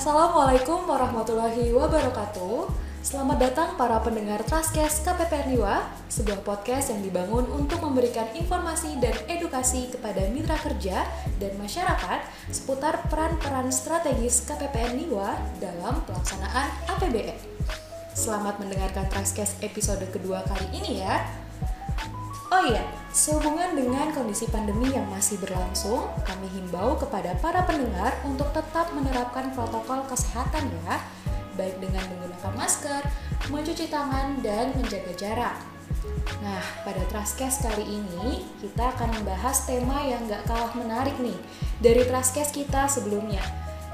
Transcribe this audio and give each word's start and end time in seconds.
Assalamualaikum 0.00 0.88
warahmatullahi 0.88 1.76
wabarakatuh. 1.76 2.72
Selamat 3.04 3.36
datang 3.36 3.76
para 3.76 4.00
pendengar 4.00 4.40
Traskes 4.48 5.04
KPPN 5.04 5.52
Niwa, 5.52 5.92
sebuah 6.08 6.40
podcast 6.40 6.88
yang 6.88 7.04
dibangun 7.04 7.44
untuk 7.52 7.84
memberikan 7.84 8.24
informasi 8.32 8.96
dan 8.96 9.12
edukasi 9.28 9.92
kepada 9.92 10.24
mitra 10.32 10.56
kerja 10.56 11.04
dan 11.36 11.52
masyarakat 11.60 12.24
seputar 12.48 13.04
peran-peran 13.12 13.68
strategis 13.68 14.40
KPPN 14.48 15.04
Niwa 15.04 15.36
dalam 15.60 16.00
pelaksanaan 16.08 16.72
APBN. 16.96 17.36
Selamat 18.16 18.56
mendengarkan 18.56 19.04
Traskes 19.12 19.60
episode 19.60 20.08
kedua 20.08 20.40
kali 20.48 20.80
ini 20.80 21.04
ya. 21.04 21.28
Oh 22.48 22.64
iya, 22.64 22.88
sehubungan 23.10 23.74
dengan 23.74 24.14
kondisi 24.14 24.46
pandemi 24.46 24.94
yang 24.94 25.06
masih 25.10 25.38
berlangsung, 25.42 26.06
kami 26.22 26.46
himbau 26.54 26.94
kepada 26.94 27.34
para 27.42 27.66
pendengar 27.66 28.14
untuk 28.22 28.46
tetap 28.54 28.90
menerapkan 28.94 29.50
protokol 29.50 30.06
kesehatan 30.06 30.70
ya, 30.86 31.02
baik 31.58 31.76
dengan 31.82 32.06
menggunakan 32.06 32.54
masker, 32.54 33.02
mencuci 33.50 33.90
tangan, 33.90 34.38
dan 34.40 34.70
menjaga 34.78 35.12
jarak. 35.18 35.56
Nah, 36.40 36.62
pada 36.86 37.02
Traskes 37.10 37.60
kali 37.66 37.82
ini, 37.82 38.46
kita 38.62 38.94
akan 38.94 39.20
membahas 39.20 39.66
tema 39.66 40.06
yang 40.06 40.24
gak 40.30 40.46
kalah 40.46 40.72
menarik 40.78 41.18
nih 41.18 41.36
dari 41.82 42.06
Traskes 42.06 42.54
kita 42.54 42.86
sebelumnya. 42.86 43.42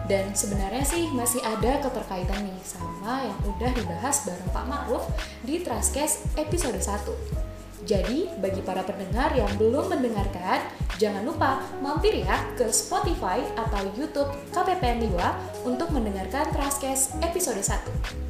Dan 0.07 0.37
sebenarnya 0.39 0.87
sih 0.87 1.11
masih 1.11 1.43
ada 1.43 1.83
keterkaitan 1.83 2.47
nih 2.47 2.61
sama 2.63 3.27
yang 3.27 3.39
udah 3.43 3.71
dibahas 3.75 4.23
bareng 4.23 4.51
Pak 4.55 4.65
Ma'ruf 4.71 5.05
di 5.43 5.67
Traskes 5.67 6.31
episode 6.39 6.79
1. 6.79 7.46
Jadi, 7.87 8.27
bagi 8.43 8.59
para 8.67 8.83
pendengar 8.83 9.31
yang 9.39 9.47
belum 9.55 9.95
mendengarkan, 9.95 10.59
jangan 10.99 11.23
lupa 11.23 11.63
mampir 11.79 12.19
ya 12.19 12.35
ke 12.59 12.67
Spotify 12.75 13.39
atau 13.55 13.87
YouTube 13.95 14.27
KPPN 14.51 15.07
Niwa 15.07 15.39
untuk 15.63 15.95
mendengarkan 15.95 16.51
Traskes 16.51 17.15
episode 17.23 17.63
1. 17.63 18.27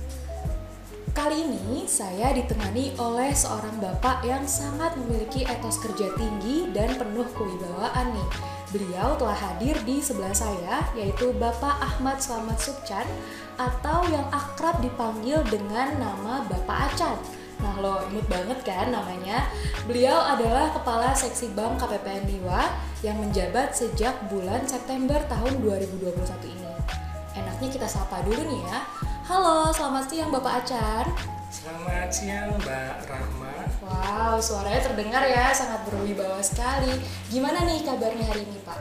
Kali 1.17 1.49
ini 1.49 1.89
saya 1.89 2.37
ditemani 2.37 3.01
oleh 3.01 3.33
seorang 3.33 3.81
bapak 3.81 4.21
yang 4.29 4.45
sangat 4.45 4.93
memiliki 5.01 5.49
etos 5.49 5.81
kerja 5.81 6.13
tinggi 6.21 6.69
dan 6.77 6.93
penuh 7.01 7.25
kewibawaan 7.33 8.13
nih. 8.13 8.29
Beliau 8.77 9.17
telah 9.17 9.41
hadir 9.41 9.81
di 9.89 10.05
sebelah 10.05 10.37
saya, 10.37 10.85
yaitu 10.93 11.33
Bapak 11.41 11.81
Ahmad 11.81 12.21
Slamet 12.21 12.61
Subchan 12.61 13.09
atau 13.57 14.05
yang 14.13 14.29
akrab 14.29 14.85
dipanggil 14.85 15.41
dengan 15.49 15.97
nama 15.97 16.45
Bapak 16.45 16.93
Acan. 16.93 17.17
Nah 17.61 17.75
lo 17.81 18.05
imut 18.13 18.27
banget 18.29 18.59
kan 18.65 18.93
namanya? 18.93 19.49
Beliau 19.89 20.21
adalah 20.21 20.73
Kepala 20.77 21.17
Seksi 21.17 21.57
Bank 21.57 21.81
KPPN 21.81 22.29
Niwa 22.29 22.69
yang 23.01 23.17
menjabat 23.17 23.73
sejak 23.73 24.13
bulan 24.29 24.65
September 24.69 25.17
tahun 25.31 25.65
2021 25.65 26.13
ini. 26.53 26.73
Enaknya 27.37 27.69
kita 27.73 27.89
sapa 27.89 28.21
dulu 28.25 28.41
nih 28.45 28.61
ya. 28.65 28.79
Halo, 29.27 29.73
selamat 29.73 30.05
siang 30.07 30.31
Bapak 30.31 30.63
Acan 30.63 31.07
Selamat 31.51 32.09
siang 32.13 32.53
Mbak 32.63 32.95
Rahma. 33.11 33.55
Wow, 33.83 34.37
suaranya 34.39 34.87
terdengar 34.87 35.25
ya, 35.27 35.51
sangat 35.51 35.83
berwibawa 35.89 36.39
sekali. 36.39 36.95
Gimana 37.33 37.65
nih 37.67 37.83
kabarnya 37.83 38.23
hari 38.23 38.47
ini 38.47 38.61
Pak? 38.63 38.79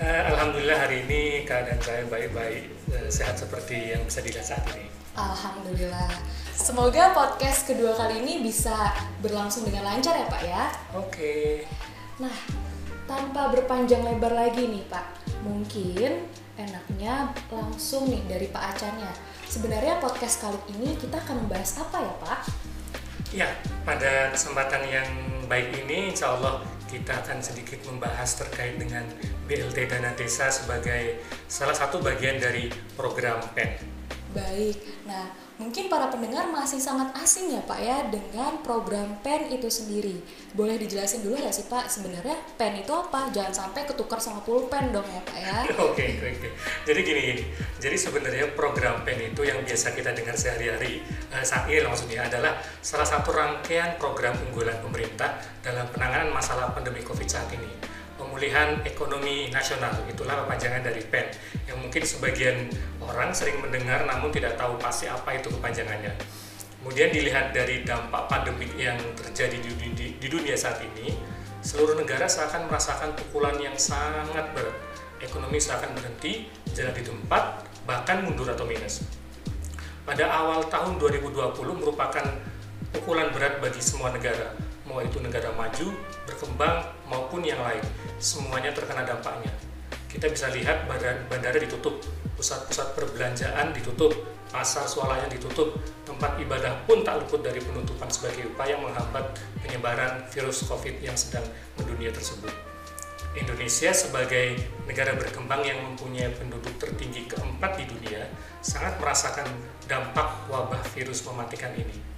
Uh, 0.00 0.22
Alhamdulillah 0.30 0.78
hari 0.78 1.04
ini 1.08 1.42
keadaan 1.44 1.80
saya 1.82 2.06
baik-baik, 2.06 2.70
uh, 2.92 3.08
sehat 3.10 3.34
seperti 3.34 3.96
yang 3.96 4.06
bisa 4.06 4.22
dilihat 4.22 4.46
saat 4.46 4.64
ini 4.76 4.99
Alhamdulillah 5.16 6.40
Semoga 6.60 7.16
podcast 7.16 7.64
kedua 7.64 7.96
kali 7.96 8.20
ini 8.20 8.44
bisa 8.44 8.92
berlangsung 9.24 9.64
dengan 9.64 9.88
lancar 9.88 10.12
ya 10.12 10.28
Pak 10.28 10.42
ya. 10.44 10.64
Oke. 10.92 11.64
Nah, 12.20 12.36
tanpa 13.08 13.48
berpanjang 13.48 14.04
lebar 14.04 14.36
lagi 14.36 14.68
nih 14.68 14.84
Pak, 14.92 15.24
mungkin 15.40 16.28
enaknya 16.60 17.32
langsung 17.48 18.12
nih 18.12 18.20
dari 18.28 18.52
Pak 18.52 18.76
Acannya. 18.76 19.08
Sebenarnya 19.48 20.04
podcast 20.04 20.44
kali 20.44 20.60
ini 20.76 20.92
kita 21.00 21.16
akan 21.16 21.48
membahas 21.48 21.80
apa 21.80 21.96
ya 21.96 22.14
Pak? 22.20 22.40
Ya, 23.32 23.48
pada 23.88 24.28
kesempatan 24.36 24.84
yang 24.84 25.08
baik 25.48 25.72
ini 25.80 26.12
insya 26.12 26.36
Allah 26.36 26.60
kita 26.92 27.24
akan 27.24 27.40
sedikit 27.40 27.80
membahas 27.88 28.36
terkait 28.36 28.76
dengan 28.76 29.08
BLT 29.48 29.88
Dana 29.88 30.12
Desa 30.12 30.52
sebagai 30.52 31.24
salah 31.48 31.74
satu 31.74 32.04
bagian 32.04 32.36
dari 32.36 32.68
program 33.00 33.40
PEN. 33.56 33.99
Baik, 34.30 34.78
nah 35.06 35.30
Mungkin 35.60 35.92
para 35.92 36.08
pendengar 36.08 36.48
masih 36.48 36.80
sangat 36.80 37.12
asing 37.20 37.52
ya 37.52 37.60
Pak 37.68 37.80
ya 37.84 38.08
dengan 38.08 38.64
program 38.64 39.20
PEN 39.20 39.52
itu 39.52 39.68
sendiri. 39.68 40.16
Boleh 40.56 40.80
dijelasin 40.80 41.20
dulu 41.20 41.36
nggak 41.36 41.52
sih 41.52 41.68
Pak 41.68 41.84
sebenarnya 41.84 42.32
PEN 42.56 42.80
itu 42.80 42.88
apa? 42.88 43.28
Jangan 43.28 43.52
sampai 43.52 43.84
ketukar 43.84 44.16
sama 44.16 44.40
pulpen 44.40 44.88
dong 44.88 45.04
ya 45.04 45.20
Pak 45.20 45.36
ya. 45.36 45.56
Oke, 45.92 46.16
oke, 46.16 46.28
oke. 46.32 46.48
Jadi 46.88 47.00
gini, 47.04 47.20
gini. 47.20 47.44
Jadi 47.76 47.96
sebenarnya 48.00 48.56
program 48.56 49.04
PEN 49.04 49.36
itu 49.36 49.44
yang 49.44 49.60
biasa 49.60 49.92
kita 49.92 50.16
dengar 50.16 50.32
sehari-hari 50.32 51.04
eh, 51.28 51.44
saat 51.44 51.68
ini 51.68 51.84
maksudnya 51.84 52.24
adalah 52.24 52.56
salah 52.80 53.04
satu 53.04 53.28
rangkaian 53.28 54.00
program 54.00 54.32
unggulan 54.48 54.80
pemerintah 54.80 55.44
dalam 55.60 55.84
penanganan 55.92 56.32
masalah 56.32 56.72
pandemi 56.72 57.04
COVID 57.04 57.28
saat 57.28 57.52
ini 57.52 57.68
pemulihan 58.16 58.80
ekonomi 58.84 59.48
nasional 59.48 59.92
itulah 60.04 60.44
kepanjangan 60.44 60.84
dari 60.84 61.00
PEN 61.04 61.26
yang 61.68 61.76
mungkin 61.80 62.04
sebagian 62.04 62.68
orang 63.10 63.34
sering 63.34 63.58
mendengar 63.58 64.06
namun 64.06 64.30
tidak 64.30 64.54
tahu 64.54 64.78
pasti 64.78 65.10
apa 65.10 65.36
itu 65.36 65.50
kepanjangannya. 65.50 66.14
Kemudian 66.80 67.12
dilihat 67.12 67.52
dari 67.52 67.84
dampak 67.84 68.30
pandemi 68.30 68.70
yang 68.78 68.96
terjadi 69.12 69.60
di, 69.60 69.70
di, 69.92 70.06
di 70.16 70.28
dunia 70.30 70.56
saat 70.56 70.80
ini 70.80 71.12
seluruh 71.60 71.98
negara 71.98 72.24
seakan 72.24 72.70
merasakan 72.70 73.12
pukulan 73.18 73.58
yang 73.60 73.76
sangat 73.76 74.48
berat. 74.56 74.72
Ekonomi 75.20 75.60
seakan 75.60 75.92
berhenti 75.92 76.48
jalan 76.72 76.96
di 76.96 77.04
tempat 77.04 77.68
bahkan 77.84 78.24
mundur 78.24 78.48
atau 78.48 78.64
minus. 78.64 79.04
Pada 80.08 80.24
awal 80.32 80.64
tahun 80.72 80.96
2020 80.96 81.52
merupakan 81.76 82.24
pukulan 82.96 83.28
berat 83.28 83.60
bagi 83.60 83.84
semua 83.84 84.08
negara 84.08 84.56
mau 84.90 84.98
itu 84.98 85.22
negara 85.22 85.54
maju, 85.54 85.94
berkembang 86.26 86.82
maupun 87.06 87.46
yang 87.46 87.62
lain, 87.62 87.80
semuanya 88.18 88.74
terkena 88.74 89.06
dampaknya. 89.06 89.54
Kita 90.10 90.26
bisa 90.26 90.50
lihat 90.50 90.90
bandara 91.30 91.54
ditutup, 91.54 92.02
pusat-pusat 92.40 92.96
perbelanjaan 92.96 93.76
ditutup, 93.76 94.16
pasar 94.48 94.88
swalaya 94.88 95.28
ditutup, 95.28 95.76
tempat 96.08 96.40
ibadah 96.40 96.72
pun 96.88 97.04
tak 97.04 97.20
luput 97.20 97.44
dari 97.44 97.60
penutupan 97.60 98.08
sebagai 98.08 98.48
upaya 98.48 98.80
menghambat 98.80 99.36
penyebaran 99.60 100.24
virus 100.32 100.64
COVID 100.64 101.04
yang 101.04 101.12
sedang 101.12 101.44
mendunia 101.76 102.08
tersebut. 102.08 102.48
Indonesia 103.36 103.92
sebagai 103.92 104.58
negara 104.88 105.14
berkembang 105.14 105.62
yang 105.62 105.78
mempunyai 105.84 106.32
penduduk 106.34 106.74
tertinggi 106.80 107.28
keempat 107.28 107.78
di 107.78 107.84
dunia 107.86 108.26
sangat 108.58 108.98
merasakan 108.98 109.46
dampak 109.86 110.48
wabah 110.50 110.82
virus 110.96 111.22
mematikan 111.22 111.70
ini 111.76 112.10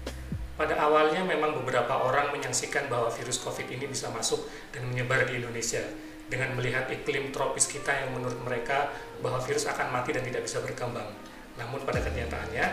pada 0.62 0.78
awalnya 0.78 1.24
memang 1.26 1.58
beberapa 1.58 1.90
orang 2.06 2.30
menyaksikan 2.30 2.86
bahwa 2.86 3.10
virus 3.10 3.40
COVID 3.42 3.72
ini 3.72 3.88
bisa 3.88 4.12
masuk 4.14 4.46
dan 4.70 4.84
menyebar 4.84 5.24
di 5.26 5.42
Indonesia 5.42 5.82
dengan 6.32 6.56
melihat 6.56 6.88
iklim 6.88 7.28
tropis 7.28 7.68
kita 7.68 7.92
yang 7.92 8.16
menurut 8.16 8.40
mereka 8.40 8.88
bahwa 9.20 9.36
virus 9.44 9.68
akan 9.68 9.92
mati 9.92 10.16
dan 10.16 10.24
tidak 10.24 10.48
bisa 10.48 10.64
berkembang. 10.64 11.12
Namun 11.60 11.84
pada 11.84 12.00
kenyataannya, 12.00 12.64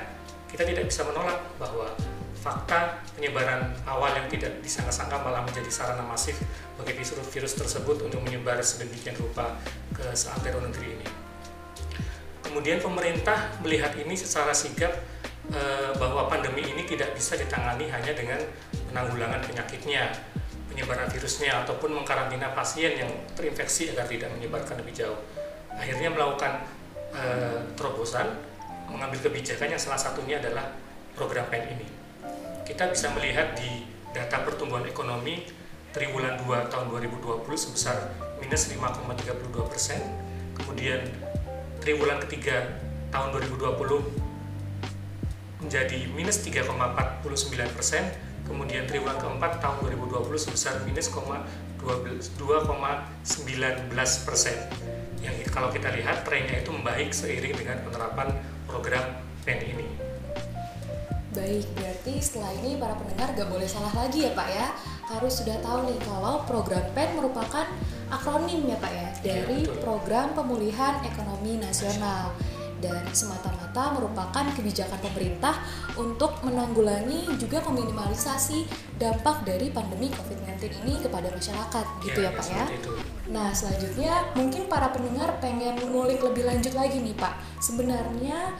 kita 0.47 0.63
tidak 0.63 0.87
bisa 0.87 1.03
menolak 1.03 1.43
bahwa 1.59 1.91
fakta 2.39 3.03
penyebaran 3.19 3.75
awal 3.83 4.15
yang 4.15 4.31
tidak 4.31 4.63
disangka-sangka 4.63 5.19
malah 5.19 5.43
menjadi 5.43 5.67
sarana 5.67 6.07
masif 6.07 6.39
bagi 6.79 6.95
virus, 6.95 7.19
virus 7.35 7.53
tersebut 7.59 8.07
untuk 8.07 8.23
menyebar 8.23 8.55
sedemikian 8.63 9.19
rupa 9.19 9.59
ke 9.91 10.07
seantero 10.15 10.63
negeri 10.63 10.95
ini. 10.95 11.07
Kemudian 12.39 12.79
pemerintah 12.79 13.59
melihat 13.59 13.91
ini 13.99 14.15
secara 14.15 14.55
sigap 14.55 14.95
Eh, 15.49 15.91
bahwa 15.97 16.29
pandemi 16.29 16.61
ini 16.61 16.85
tidak 16.85 17.17
bisa 17.17 17.33
ditangani 17.33 17.89
hanya 17.89 18.13
dengan 18.13 18.37
penanggulangan 18.85 19.41
penyakitnya, 19.41 20.13
penyebaran 20.79 21.11
virusnya, 21.11 21.67
ataupun 21.67 21.91
mengkarantina 21.91 22.55
pasien 22.55 22.95
yang 22.95 23.11
terinfeksi 23.35 23.91
agar 23.91 24.07
tidak 24.07 24.31
menyebarkan 24.31 24.79
lebih 24.79 24.95
jauh. 24.95 25.19
Akhirnya 25.75 26.07
melakukan 26.07 26.63
uh, 27.11 27.59
terobosan, 27.75 28.39
mengambil 28.87 29.27
kebijakan 29.27 29.75
yang 29.75 29.81
salah 29.81 29.99
satunya 29.99 30.39
adalah 30.39 30.71
program 31.19 31.51
PEN 31.51 31.75
ini. 31.75 31.83
Kita 32.63 32.87
bisa 32.87 33.11
melihat 33.11 33.59
di 33.59 33.83
data 34.15 34.39
pertumbuhan 34.47 34.87
ekonomi 34.87 35.43
triwulan 35.91 36.39
2 36.47 36.71
tahun 36.71 36.87
2020 36.95 37.43
sebesar 37.59 38.15
minus 38.39 38.71
5,32 38.71 39.51
persen, 39.67 39.99
kemudian 40.55 41.03
triwulan 41.83 42.23
ketiga 42.23 42.79
tahun 43.11 43.35
2020 43.35 45.59
menjadi 45.59 46.07
minus 46.15 46.39
3,49 46.39 47.75
persen, 47.75 48.28
kemudian 48.49 48.89
triwulan 48.89 49.21
keempat 49.21 49.61
tahun 49.61 49.85
2020 49.85 50.25
sebesar 50.49 50.81
minus 50.83 51.13
2,19 51.13 52.35
persen. 54.25 54.57
Yang 55.21 55.35
kalau 55.53 55.69
kita 55.69 55.93
lihat 55.93 56.25
trennya 56.25 56.59
itu 56.59 56.73
membaik 56.73 57.13
seiring 57.13 57.53
dengan 57.53 57.77
penerapan 57.85 58.33
program 58.65 59.05
PEN 59.45 59.59
ini. 59.77 59.87
Baik, 61.29 61.69
berarti 61.77 62.13
setelah 62.25 62.49
ini 62.57 62.81
para 62.81 62.97
pendengar 62.97 63.29
gak 63.37 63.49
boleh 63.53 63.69
salah 63.69 63.93
lagi 63.93 64.25
ya 64.25 64.33
Pak 64.33 64.49
ya 64.49 64.73
Harus 65.13 65.37
sudah 65.37 65.61
tahu 65.61 65.85
nih 65.85 66.01
kalau 66.01 66.41
program 66.49 66.81
PEN 66.97 67.21
merupakan 67.21 67.69
akronim 68.09 68.65
ya 68.65 68.77
Pak 68.81 68.89
ya 68.89 68.97
iya, 68.97 69.09
Dari 69.21 69.69
ya, 69.69 69.77
Program 69.77 70.33
Pemulihan 70.33 71.05
Ekonomi 71.05 71.61
Nasional 71.61 72.33
dan 72.79 73.03
semata-mata 73.11 73.95
merupakan 73.95 74.45
kebijakan 74.55 74.99
pemerintah 74.99 75.55
untuk 75.99 76.39
menanggulangi 76.43 77.27
juga 77.39 77.63
meminimalisasi 77.67 78.65
dampak 78.99 79.47
dari 79.47 79.71
pandemi 79.71 80.11
COVID-19 80.11 80.83
ini 80.83 80.93
kepada 80.99 81.31
masyarakat 81.31 81.85
gitu 82.03 82.19
ya, 82.19 82.31
ya 82.31 82.37
Pak 82.37 82.45
ya. 82.51 82.65
Itu. 82.71 82.91
Nah 83.29 83.53
selanjutnya 83.53 84.13
mungkin 84.33 84.65
para 84.67 84.89
pendengar 84.91 85.37
pengen 85.39 85.77
mengulik 85.79 86.19
lebih 86.19 86.43
lanjut 86.47 86.73
lagi 86.75 86.99
nih 86.99 87.15
Pak. 87.15 87.61
Sebenarnya 87.61 88.55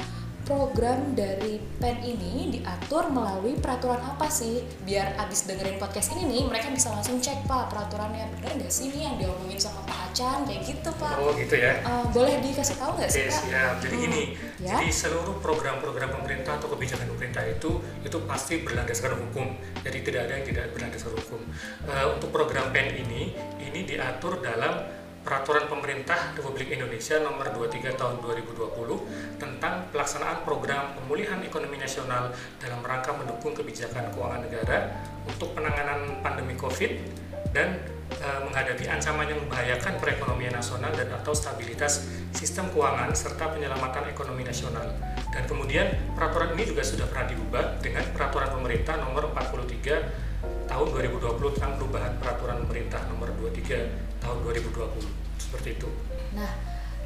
program 0.48 1.14
dari 1.14 1.62
PEN 1.80 1.98
ini 2.04 2.60
diatur 2.60 3.12
melalui 3.12 3.56
peraturan 3.60 4.00
apa 4.02 4.28
sih? 4.28 4.64
Biar 4.84 5.16
abis 5.20 5.46
dengerin 5.46 5.80
podcast 5.80 6.16
ini 6.18 6.26
nih, 6.26 6.42
mereka 6.48 6.72
bisa 6.74 6.92
langsung 6.92 7.22
cek 7.22 7.46
Pak 7.46 7.72
peraturannya 7.72 8.28
bener 8.38 8.52
nggak 8.60 8.72
sih 8.74 8.92
nih 8.92 9.08
yang 9.08 9.16
diomongin 9.20 9.60
sama 9.60 9.82
Pak 9.86 10.12
Acan 10.12 10.46
kayak 10.50 10.62
gitu 10.66 10.90
Pak? 11.00 11.16
Oh 11.22 11.32
gitu 11.38 11.56
ya? 11.56 11.80
Uh, 11.86 12.06
boleh 12.12 12.42
dikasih 12.42 12.76
tahu 12.76 12.92
nggak 12.98 13.10
sih 13.10 13.22
Pak? 13.30 13.42
Ya, 13.50 13.64
jadi 13.80 13.96
hmm. 13.96 14.04
gini, 14.06 14.22
ya? 14.60 14.78
jadi 14.78 14.90
seluruh 14.92 15.38
program-program 15.40 16.10
pemerintah 16.12 16.60
atau 16.60 16.68
kebijakan 16.74 17.08
pemerintah 17.16 17.44
itu 17.46 17.80
itu 18.04 18.18
pasti 18.28 18.62
berlandaskan 18.62 19.16
hukum. 19.16 19.48
Jadi 19.86 19.98
tidak 20.04 20.22
ada 20.28 20.34
yang 20.38 20.46
tidak 20.46 20.66
berlandaskan 20.76 21.14
hukum. 21.16 21.42
Uh, 21.88 22.06
untuk 22.18 22.30
program 22.30 22.74
PEN 22.76 23.00
ini, 23.06 23.34
ini 23.64 23.86
diatur 23.88 24.44
dalam 24.44 24.99
Peraturan 25.20 25.68
Pemerintah 25.68 26.32
Republik 26.32 26.72
Indonesia 26.72 27.20
Nomor 27.20 27.52
23 27.52 27.92
Tahun 28.00 28.24
2020 28.24 29.36
tentang 29.36 29.84
pelaksanaan 29.92 30.48
program 30.48 30.96
pemulihan 30.96 31.44
ekonomi 31.44 31.76
nasional 31.76 32.32
dalam 32.56 32.80
rangka 32.80 33.12
mendukung 33.12 33.52
kebijakan 33.52 34.16
keuangan 34.16 34.48
negara 34.48 34.96
untuk 35.28 35.52
penanganan 35.52 36.24
pandemi 36.24 36.56
Covid 36.56 37.04
dan 37.52 37.84
e, 38.16 38.28
menghadapi 38.48 38.88
ancaman 38.88 39.28
yang 39.28 39.44
membahayakan 39.44 40.00
perekonomian 40.00 40.56
nasional 40.56 40.96
dan 40.96 41.12
atau 41.12 41.36
stabilitas 41.36 42.08
sistem 42.32 42.72
keuangan 42.72 43.12
serta 43.12 43.52
penyelamatan 43.52 44.08
ekonomi 44.16 44.48
nasional. 44.48 44.88
Dan 45.36 45.44
kemudian 45.52 46.16
peraturan 46.16 46.56
ini 46.56 46.64
juga 46.64 46.88
sudah 46.88 47.06
pernah 47.12 47.28
diubah 47.28 47.84
dengan 47.84 48.08
peraturan 48.16 48.56
pemerintah 48.56 48.96
nomor 49.04 49.36
43 49.36 50.29
tahun 50.70 50.88
2020 50.94 51.58
tentang 51.58 51.74
perubahan 51.82 52.14
peraturan 52.22 52.58
pemerintah 52.70 53.02
nomor 53.10 53.34
23 53.42 54.22
tahun 54.22 54.38
2020 54.46 55.42
seperti 55.42 55.70
itu. 55.82 55.90
Nah, 56.38 56.52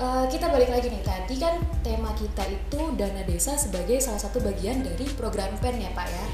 uh, 0.04 0.28
kita 0.28 0.52
balik 0.52 0.68
lagi 0.68 0.92
nih 0.92 1.00
tadi 1.00 1.40
kan 1.40 1.64
tema 1.80 2.12
kita 2.12 2.44
itu 2.52 2.92
dana 3.00 3.24
desa 3.24 3.56
sebagai 3.56 4.04
salah 4.04 4.20
satu 4.20 4.44
bagian 4.44 4.84
dari 4.84 5.08
program 5.16 5.56
PEN 5.64 5.80
ya 5.80 5.92
Pak 5.96 6.08
ya. 6.12 6.26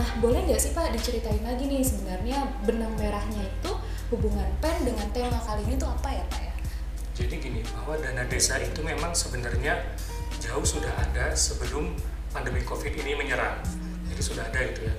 Nah, 0.00 0.08
boleh 0.24 0.48
nggak 0.48 0.56
sih 0.56 0.72
Pak 0.72 0.96
diceritain 0.96 1.44
lagi 1.44 1.68
nih 1.68 1.84
sebenarnya 1.84 2.48
benang 2.64 2.96
merahnya 2.96 3.44
itu 3.44 3.70
hubungan 4.08 4.48
PEN 4.64 4.88
dengan 4.88 5.06
tema 5.12 5.36
kali 5.44 5.68
ini 5.68 5.76
tuh 5.76 5.92
apa 5.92 6.08
ya 6.08 6.24
Pak 6.32 6.40
ya? 6.40 6.54
Jadi 7.18 7.34
gini, 7.42 7.60
bahwa 7.74 7.98
dana 8.00 8.24
desa 8.30 8.62
itu 8.62 8.80
memang 8.80 9.10
sebenarnya 9.10 9.74
jauh 10.38 10.62
sudah 10.62 10.94
ada 11.02 11.34
sebelum 11.34 11.98
pandemi 12.30 12.62
COVID 12.62 12.94
ini 12.94 13.18
menyerang. 13.18 13.58
Jadi 14.08 14.22
sudah 14.22 14.46
ada 14.46 14.60
itu 14.62 14.86
ya. 14.86 14.94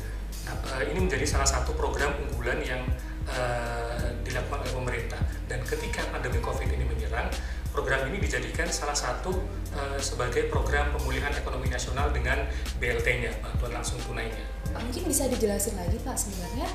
Eh, 0.79 0.93
ini 0.93 0.99
menjadi 1.05 1.25
salah 1.25 1.47
satu 1.49 1.73
program 1.73 2.13
unggulan 2.25 2.61
yang 2.61 2.81
uh, 3.25 4.09
dilakukan 4.21 4.65
oleh 4.65 4.73
pemerintah. 4.73 5.21
Dan 5.49 5.65
ketika 5.65 6.05
pandemi 6.13 6.37
COVID 6.41 6.69
ini 6.69 6.85
menyerang, 6.85 7.29
program 7.73 8.05
ini 8.09 8.21
dijadikan 8.21 8.69
salah 8.69 8.93
satu 8.93 9.33
uh, 9.73 9.97
sebagai 9.97 10.49
program 10.49 10.93
pemulihan 10.93 11.33
ekonomi 11.33 11.69
nasional 11.69 12.13
dengan 12.13 12.45
BLT-nya, 12.77 13.33
bantuan 13.41 13.81
langsung 13.81 13.97
tunainya. 14.05 14.45
Mungkin 14.77 15.09
bisa 15.09 15.25
dijelasin 15.25 15.73
lagi 15.77 15.97
Pak 16.05 16.15
sebenarnya 16.17 16.69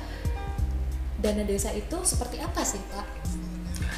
dana 1.23 1.43
desa 1.47 1.71
itu 1.71 1.97
seperti 2.03 2.43
apa 2.43 2.61
sih 2.61 2.83
Pak? 2.91 3.07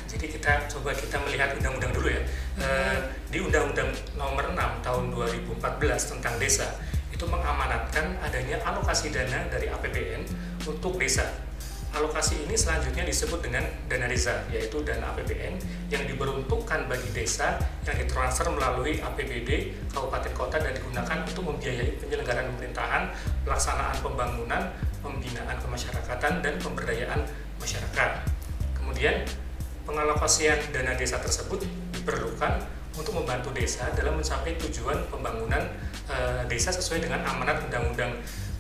Jadi 0.08 0.26
kita 0.34 0.66
coba 0.72 0.96
kita 0.96 1.20
melihat 1.28 1.54
undang-undang 1.58 1.94
dulu 1.94 2.10
ya. 2.10 2.22
Uh, 2.58 2.98
di 3.28 3.38
Undang-Undang 3.44 3.92
Nomor 4.18 4.50
6 4.56 4.86
Tahun 4.86 5.04
2014 5.14 6.12
tentang 6.16 6.34
desa 6.42 6.66
itu 7.18 7.26
mengamanatkan 7.26 8.18
adanya 8.22 8.62
alokasi 8.62 9.10
dana 9.10 9.50
dari 9.50 9.67
untuk 10.68 11.00
desa 11.00 11.48
Alokasi 11.96 12.44
ini 12.44 12.54
selanjutnya 12.54 13.08
disebut 13.08 13.40
dengan 13.40 13.64
dana 13.88 14.12
desa, 14.12 14.44
yaitu 14.52 14.84
dana 14.84 15.16
APBN 15.16 15.56
yang 15.88 16.04
diperuntukkan 16.04 16.86
bagi 16.86 17.10
desa 17.16 17.56
yang 17.88 17.96
ditransfer 17.96 18.46
melalui 18.52 19.00
APBD 19.00 19.72
kabupaten 19.96 20.30
kota 20.36 20.60
dan 20.60 20.76
digunakan 20.76 21.24
untuk 21.24 21.48
membiayai 21.48 21.96
penyelenggaraan 21.98 22.54
pemerintahan, 22.54 23.04
pelaksanaan 23.48 23.98
pembangunan, 24.04 24.76
pembinaan 25.00 25.58
kemasyarakatan 25.64 26.44
dan 26.44 26.54
pemberdayaan 26.60 27.24
masyarakat. 27.58 28.12
Kemudian 28.76 29.24
pengalokasian 29.88 30.60
dana 30.76 30.92
desa 30.94 31.24
tersebut 31.24 31.64
diperlukan 31.98 32.68
untuk 32.94 33.16
membantu 33.16 33.56
desa 33.56 33.88
dalam 33.96 34.20
mencapai 34.20 34.60
tujuan 34.60 35.08
pembangunan 35.08 35.64
e, 36.10 36.44
desa 36.52 36.70
sesuai 36.70 37.10
dengan 37.10 37.24
amanat 37.24 37.64
Undang-Undang 37.70 38.12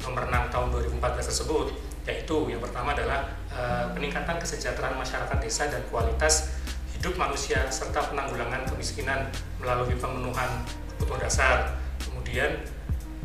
Nomor 0.05 0.29
6 0.29 0.53
Tahun 0.53 0.67
2014 0.71 1.29
tersebut 1.33 1.86
yaitu 2.07 2.47
yang 2.47 2.63
pertama 2.63 2.95
adalah 2.95 3.27
uh, 3.51 3.91
peningkatan 3.91 4.39
kesejahteraan 4.39 4.95
masyarakat 4.95 5.37
desa 5.43 5.67
dan 5.67 5.83
kualitas 5.91 6.55
hidup 6.95 7.19
manusia 7.19 7.67
serta 7.67 7.99
penanggulangan 8.09 8.63
kemiskinan 8.65 9.27
melalui 9.59 9.93
pemenuhan 9.99 10.63
kebutuhan 10.97 11.21
dasar. 11.21 11.77
Kemudian 12.01 12.63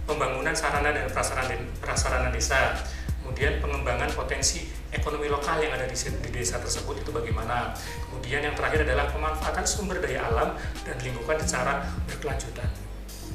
pembangunan 0.05 0.53
sarana 0.53 0.91
dan 0.93 1.07
prasarana, 1.09 1.57
prasarana 1.81 2.29
desa. 2.35 2.77
Kemudian 3.23 3.63
pengembangan 3.63 4.11
potensi 4.13 4.67
ekonomi 4.91 5.31
lokal 5.31 5.63
yang 5.63 5.73
ada 5.79 5.87
di, 5.87 5.95
di 5.95 6.31
desa 6.35 6.59
tersebut 6.59 7.07
itu 7.07 7.15
bagaimana. 7.15 7.71
Kemudian 8.11 8.45
yang 8.45 8.59
terakhir 8.59 8.83
adalah 8.83 9.09
pemanfaatan 9.09 9.65
sumber 9.65 10.03
daya 10.03 10.27
alam 10.27 10.59
dan 10.83 10.99
lingkungan 11.01 11.39
secara 11.39 11.87
berkelanjutan 12.11 12.82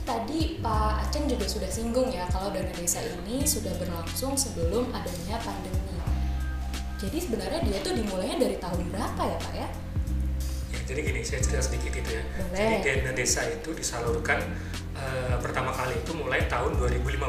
tadi 0.07 0.63
Pak 0.63 1.12
Aceng 1.12 1.27
juga 1.27 1.44
sudah 1.44 1.68
singgung 1.68 2.07
ya 2.07 2.24
kalau 2.31 2.48
dana 2.56 2.71
desa 2.71 3.04
ini 3.04 3.44
sudah 3.44 3.75
berlangsung 3.75 4.39
sebelum 4.39 4.88
adanya 4.95 5.36
pandemi. 5.44 6.00
Jadi 6.98 7.18
sebenarnya 7.21 7.62
dia 7.62 7.77
tuh 7.83 7.94
dimulainya 7.94 8.42
dari 8.42 8.57
tahun 8.57 8.88
berapa 8.89 9.21
ya 9.21 9.38
Pak 9.38 9.54
ya? 9.54 9.69
Ya, 10.74 10.80
jadi 10.88 11.00
gini, 11.06 11.21
saya 11.21 11.44
cerita 11.45 11.62
sedikit 11.62 11.94
itu 11.94 12.09
ya. 12.09 12.24
Boleh. 12.24 12.81
Jadi 12.81 13.04
dana 13.04 13.12
desa 13.13 13.45
itu 13.45 13.69
disalurkan 13.75 14.42
uh, 14.98 15.38
pertama 15.44 15.75
kali 15.75 15.94
itu 16.00 16.15
mulai 16.18 16.48
tahun 16.50 16.80
2015 16.80 17.21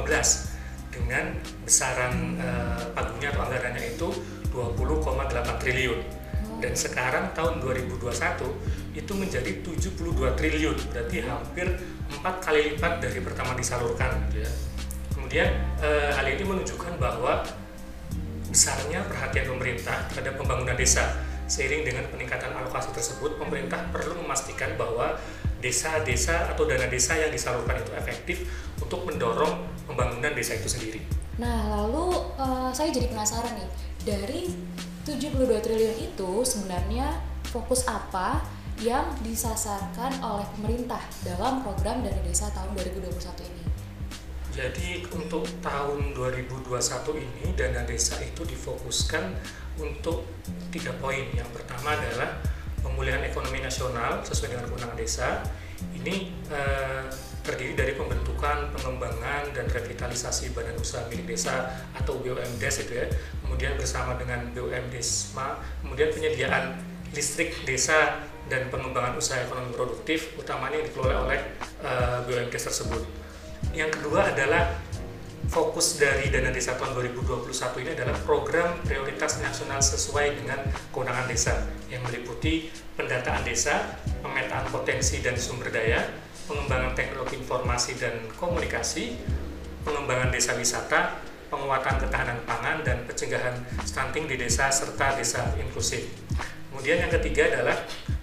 dengan 0.88 1.36
besaran 1.68 2.40
uh, 2.40 2.80
pagungnya 2.96 3.34
atau 3.36 3.42
anggarannya 3.44 3.84
itu 3.92 4.08
20,8 4.54 5.60
triliun. 5.60 6.00
Oh. 6.00 6.58
Dan 6.64 6.72
sekarang 6.72 7.36
tahun 7.36 7.60
2021 7.60 8.96
itu 8.96 9.12
menjadi 9.12 9.52
72 9.60 10.32
triliun, 10.32 10.76
berarti 10.90 11.16
hampir 11.28 11.66
empat 12.08 12.40
kali 12.40 12.74
lipat 12.74 13.04
dari 13.04 13.20
pertama 13.20 13.52
disalurkan 13.52 14.28
gitu 14.28 14.44
ya. 14.44 14.52
Kemudian 15.12 15.48
eh, 15.84 16.10
hal 16.14 16.26
ini 16.28 16.44
menunjukkan 16.44 16.96
bahwa 16.96 17.44
besarnya 18.48 19.04
perhatian 19.04 19.46
pemerintah 19.52 20.08
terhadap 20.08 20.40
pembangunan 20.40 20.74
desa. 20.74 21.20
Seiring 21.48 21.80
dengan 21.80 22.04
peningkatan 22.12 22.52
alokasi 22.52 22.92
tersebut, 22.92 23.40
pemerintah 23.40 23.80
perlu 23.88 24.20
memastikan 24.20 24.76
bahwa 24.76 25.16
desa-desa 25.64 26.52
atau 26.52 26.68
dana 26.68 26.84
desa 26.92 27.16
yang 27.16 27.32
disalurkan 27.32 27.80
itu 27.80 27.92
efektif 27.96 28.36
untuk 28.78 29.08
mendorong 29.08 29.64
pembangunan 29.88 30.36
desa 30.36 30.60
itu 30.60 30.68
sendiri. 30.68 31.00
Nah, 31.40 31.72
lalu 31.72 32.14
uh, 32.36 32.68
saya 32.76 32.92
jadi 32.92 33.08
penasaran 33.08 33.56
nih, 33.56 33.68
dari 34.04 34.40
72 35.08 35.48
triliun 35.64 35.96
itu 36.12 36.30
sebenarnya 36.44 37.16
fokus 37.48 37.88
apa 37.88 38.44
yang 38.78 39.10
disasarkan 39.26 40.22
oleh 40.22 40.46
pemerintah 40.54 41.02
dalam 41.26 41.66
program 41.66 42.06
Dana 42.06 42.22
Desa 42.22 42.46
tahun 42.54 42.78
2021 42.78 43.50
ini. 43.50 43.62
Jadi 44.58 45.06
untuk 45.14 45.46
tahun 45.62 46.18
2021 46.18 46.66
ini 47.14 47.54
dana 47.54 47.86
desa 47.86 48.18
itu 48.18 48.42
difokuskan 48.42 49.30
untuk 49.78 50.26
tiga 50.74 50.90
poin. 50.98 51.30
Yang 51.30 51.54
pertama 51.54 51.94
adalah 51.94 52.42
pemulihan 52.82 53.22
ekonomi 53.22 53.62
nasional 53.62 54.18
sesuai 54.26 54.58
dengan 54.58 54.66
kewenangan 54.66 54.98
desa. 54.98 55.46
Ini 55.94 56.34
eh, 56.50 57.06
terdiri 57.46 57.78
dari 57.78 57.94
pembentukan, 57.94 58.74
pengembangan, 58.74 59.54
dan 59.54 59.70
revitalisasi 59.70 60.50
badan 60.50 60.74
usaha 60.74 61.06
milik 61.06 61.38
desa 61.38 61.70
atau 61.94 62.18
BUMDes 62.18 62.82
itu 62.82 62.98
ya. 62.98 63.06
Kemudian 63.46 63.78
bersama 63.78 64.18
dengan 64.18 64.42
BUMDesma, 64.58 65.62
kemudian 65.86 66.10
penyediaan 66.10 66.82
listrik 67.14 67.54
desa 67.62 68.26
dan 68.48 68.72
pengembangan 68.72 69.14
usaha 69.16 69.40
ekonomi 69.44 69.70
produktif 69.76 70.34
utamanya 70.40 70.80
dikelola 70.82 71.28
oleh 71.28 71.40
uh, 71.84 72.24
eh, 72.24 72.26
BUMDes 72.26 72.64
tersebut. 72.64 73.02
Yang 73.76 74.00
kedua 74.00 74.32
adalah 74.32 74.74
fokus 75.48 75.96
dari 75.96 76.28
dana 76.28 76.52
desa 76.52 76.76
tahun 76.76 76.92
2021 76.98 77.48
ini 77.80 77.90
adalah 77.96 78.16
program 78.26 78.68
prioritas 78.84 79.40
nasional 79.40 79.80
sesuai 79.80 80.44
dengan 80.44 80.60
kewenangan 80.92 81.26
desa 81.30 81.54
yang 81.88 82.04
meliputi 82.04 82.68
pendataan 82.98 83.46
desa, 83.46 83.96
pemetaan 84.20 84.68
potensi 84.68 85.24
dan 85.24 85.40
sumber 85.40 85.72
daya, 85.72 86.04
pengembangan 86.44 86.92
teknologi 86.92 87.40
informasi 87.40 87.96
dan 87.96 88.14
komunikasi, 88.36 89.16
pengembangan 89.88 90.28
desa 90.28 90.52
wisata, 90.52 91.22
penguatan 91.48 91.96
ketahanan 91.96 92.38
pangan 92.44 92.84
dan 92.84 93.08
pencegahan 93.08 93.56
stunting 93.88 94.28
di 94.28 94.36
desa 94.36 94.68
serta 94.68 95.16
desa 95.16 95.56
inklusif. 95.56 96.12
Kemudian 96.68 97.08
yang 97.08 97.12
ketiga 97.12 97.48
adalah 97.48 97.76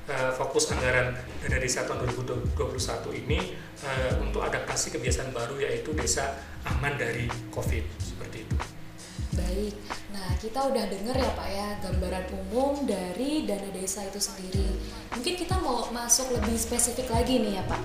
uh, 0.10 0.32
fokus 0.34 0.70
anggaran 0.74 1.14
dana 1.42 1.58
desa 1.58 1.86
tahun 1.86 2.06
2021 2.10 3.22
ini 3.26 3.54
uh, 3.86 4.22
untuk 4.22 4.46
adaptasi 4.46 4.94
kebiasaan 4.96 5.34
baru 5.34 5.62
yaitu 5.62 5.94
desa 5.98 6.38
aman 6.66 6.98
dari 6.98 7.30
COVID 7.54 7.84
seperti 8.02 8.46
itu. 8.46 8.56
Baik, 9.36 9.76
nah 10.16 10.32
kita 10.40 10.72
udah 10.72 10.88
denger 10.88 11.16
ya 11.20 11.32
Pak 11.36 11.50
ya 11.52 11.70
gambaran 11.84 12.26
umum 12.32 12.88
dari 12.88 13.44
dana 13.44 13.68
desa 13.76 14.08
itu 14.08 14.20
sendiri. 14.22 14.80
Mungkin 15.12 15.36
kita 15.36 15.60
mau 15.60 15.92
masuk 15.92 16.32
lebih 16.32 16.56
spesifik 16.56 17.12
lagi 17.12 17.44
nih 17.44 17.60
ya 17.60 17.64
Pak. 17.68 17.82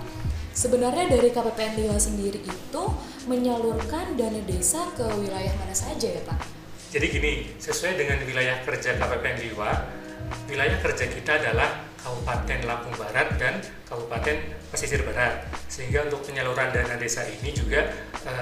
Sebenarnya 0.50 1.10
dari 1.10 1.30
KPPN 1.30 1.78
Liwa 1.78 1.98
sendiri 1.98 2.42
itu 2.42 2.84
menyalurkan 3.26 4.18
dana 4.18 4.40
desa 4.46 4.82
ke 4.94 5.06
wilayah 5.18 5.54
mana 5.58 5.74
saja 5.74 6.10
ya 6.10 6.22
Pak? 6.26 6.38
Jadi 6.90 7.06
gini, 7.06 7.32
sesuai 7.54 7.94
dengan 7.94 8.18
wilayah 8.26 8.66
kerja 8.66 8.98
KPPN 8.98 9.38
Liwa, 9.46 9.70
wilayah 10.50 10.78
kerja 10.82 11.06
kita 11.06 11.38
adalah 11.38 11.89
Kabupaten 12.00 12.60
Lampung 12.64 12.96
Barat 12.96 13.28
dan 13.36 13.60
Kabupaten 13.86 14.36
Pesisir 14.72 15.04
Barat. 15.04 15.44
Sehingga 15.68 16.08
untuk 16.08 16.24
penyaluran 16.24 16.72
dana 16.72 16.96
desa 16.96 17.24
ini 17.28 17.52
juga 17.52 17.86
e, 18.24 18.34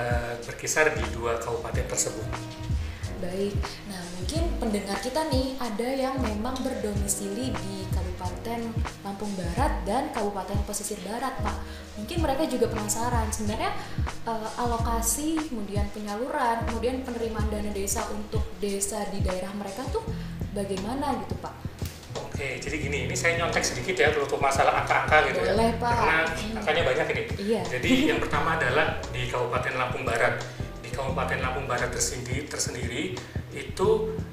berkisar 0.46 0.94
di 0.94 1.04
dua 1.12 1.36
kabupaten 1.42 1.84
tersebut. 1.90 2.26
Baik, 3.18 3.50
nah 3.90 3.98
mungkin 4.14 4.46
pendengar 4.62 5.02
kita 5.02 5.26
nih 5.26 5.58
ada 5.58 5.88
yang 5.90 6.22
memang 6.22 6.54
berdomisili 6.62 7.50
di 7.50 7.82
Kabupaten 7.90 8.70
Lampung 9.02 9.34
Barat 9.34 9.82
dan 9.82 10.14
Kabupaten 10.14 10.62
Pesisir 10.62 11.02
Barat, 11.02 11.34
Pak. 11.42 11.58
Mungkin 11.98 12.22
mereka 12.22 12.46
juga 12.46 12.70
penasaran 12.70 13.26
sebenarnya 13.34 13.74
uh, 14.22 14.62
alokasi, 14.62 15.34
kemudian 15.50 15.90
penyaluran, 15.90 16.62
kemudian 16.70 17.02
penerimaan 17.02 17.50
dana 17.50 17.74
desa 17.74 18.06
untuk 18.14 18.46
desa 18.62 19.02
di 19.10 19.18
daerah 19.18 19.50
mereka 19.58 19.82
tuh 19.90 20.06
bagaimana 20.54 21.18
gitu, 21.26 21.34
Pak? 21.42 21.67
Oke, 22.38 22.62
jadi 22.62 22.76
gini, 22.78 23.10
ini 23.10 23.18
saya 23.18 23.34
nyontek 23.34 23.66
sedikit 23.66 23.98
ya 23.98 24.14
untuk 24.14 24.38
masalah 24.38 24.86
angka-angka 24.86 25.26
gitu 25.26 25.42
ya. 25.42 25.58
Boleh, 25.58 25.74
ya. 25.74 25.82
Pak. 25.82 25.90
Karena 25.90 26.18
angkanya 26.62 26.82
banyak 26.86 27.06
ini. 27.10 27.22
Iya. 27.34 27.62
Jadi 27.66 27.90
yang 28.14 28.22
pertama 28.22 28.54
adalah 28.54 29.02
di 29.10 29.26
Kabupaten 29.26 29.74
Lampung 29.74 30.06
Barat 30.06 30.38
Kabupaten 30.98 31.38
Lampung 31.38 31.70
Barat 31.70 31.94
tersendiri, 31.94 32.50
tersendiri 32.50 33.14
itu 33.54 33.88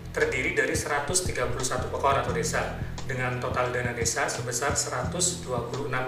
terdiri 0.09 0.57
dari 0.57 0.73
131 0.73 1.53
pekon 1.93 2.17
atau 2.25 2.33
desa 2.33 2.81
dengan 3.05 3.37
total 3.37 3.69
dana 3.69 3.93
desa 3.93 4.25
sebesar 4.25 4.73
126 4.73 5.45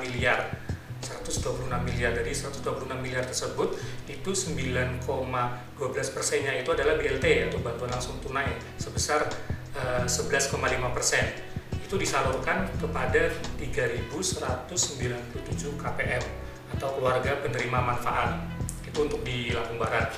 miliar 0.01 0.49
126 0.97 1.69
miliar 1.85 2.11
dari 2.17 2.33
126 2.33 2.89
miliar 2.97 3.21
tersebut 3.21 3.77
itu 4.09 4.31
9,12 4.33 5.05
persennya 6.09 6.57
itu 6.57 6.73
adalah 6.73 6.97
BLT 6.97 7.53
atau 7.53 7.61
bantuan 7.61 7.93
langsung 7.93 8.17
tunai 8.17 8.49
sebesar 8.81 9.29
uh, 9.77 10.01
eh, 10.01 10.09
11,5 10.09 10.57
persen 10.89 11.46
itu 11.87 11.95
disalurkan 11.95 12.67
kepada 12.75 13.31
3.197 13.55 14.67
KPM 15.79 16.23
atau 16.75 16.99
keluarga 16.99 17.39
penerima 17.39 17.79
manfaat 17.79 18.43
itu 18.83 19.07
untuk 19.07 19.23
di 19.23 19.55
Lampung 19.55 19.79
Barat 19.79 20.11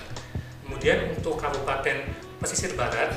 Kemudian 0.69 1.17
untuk 1.17 1.41
Kabupaten 1.41 1.97
Pesisir 2.37 2.77
Barat 2.77 3.09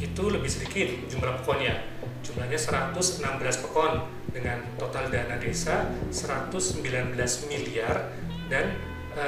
itu 0.00 0.24
lebih 0.32 0.48
sedikit 0.48 0.88
jumlah 1.12 1.36
pekonnya. 1.44 1.84
Jumlahnya 2.24 2.56
116 2.56 3.20
pekon 3.60 4.08
dengan 4.32 4.64
total 4.80 5.12
dana 5.12 5.36
desa 5.36 5.84
119 6.08 6.80
miliar 7.52 8.08
dan 8.48 8.72
e, 9.12 9.24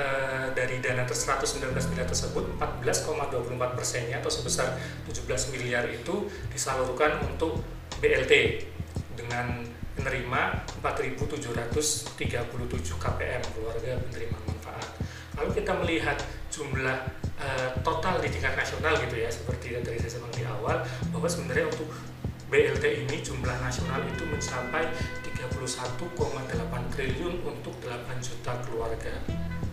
dari 0.56 0.80
dana 0.80 1.04
119 1.04 1.68
miliar 1.92 2.08
tersebut 2.08 2.56
14,24 2.56 3.76
persennya 3.76 4.24
atau 4.24 4.32
sebesar 4.32 4.80
17 5.12 5.52
miliar 5.52 5.84
itu 5.92 6.32
disalurkan 6.48 7.20
untuk 7.28 7.60
BLT 8.00 8.32
dengan 9.16 9.64
menerima 9.96 10.40
4.737 10.84 12.20
KPM 13.00 13.42
keluarga 13.56 13.92
penerima 14.06 14.38
manfaat. 14.44 14.88
Kalau 15.32 15.50
kita 15.52 15.72
melihat 15.80 16.20
jumlah 16.52 16.98
uh, 17.40 17.70
total 17.80 18.20
di 18.20 18.28
tingkat 18.32 18.56
nasional 18.56 18.96
gitu 19.00 19.16
ya 19.16 19.28
seperti 19.28 19.76
yang 19.76 19.84
tadi 19.84 20.00
saya 20.00 20.20
sebutkan 20.20 20.36
di 20.36 20.44
awal 20.48 20.76
bahwa 21.12 21.28
sebenarnya 21.28 21.66
untuk 21.68 21.88
BLT 22.46 23.08
ini 23.08 23.16
jumlah 23.26 23.56
nasional 23.58 24.00
itu 24.06 24.22
mencapai 24.22 24.86
31,8 25.26 26.94
triliun 26.94 27.34
untuk 27.42 27.74
8 27.82 28.06
juta 28.22 28.52
keluarga 28.62 29.14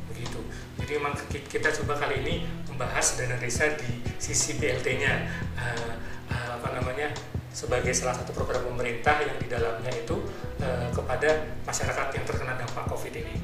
begitu. 0.09 0.41
Jadi 0.81 0.91
memang 0.97 1.13
kita 1.29 1.69
coba 1.69 2.01
kali 2.01 2.25
ini 2.25 2.35
membahas 2.65 3.21
dana 3.21 3.37
desa 3.37 3.69
di 3.77 4.01
sisi 4.17 4.57
BLT-nya 4.57 5.13
uh, 5.53 5.93
uh, 6.33 6.33
eh, 6.33 6.49
apa 6.57 6.69
namanya 6.81 7.13
sebagai 7.53 7.93
salah 7.93 8.17
satu 8.17 8.33
program 8.33 8.65
pemerintah 8.65 9.21
yang 9.21 9.37
di 9.37 9.45
dalamnya 9.45 9.93
itu 9.93 10.17
uh, 10.59 10.89
kepada 10.89 11.53
masyarakat 11.63 12.07
yang 12.17 12.25
terkena 12.25 12.57
dampak 12.57 12.89
COVID 12.89 13.13
ini. 13.13 13.37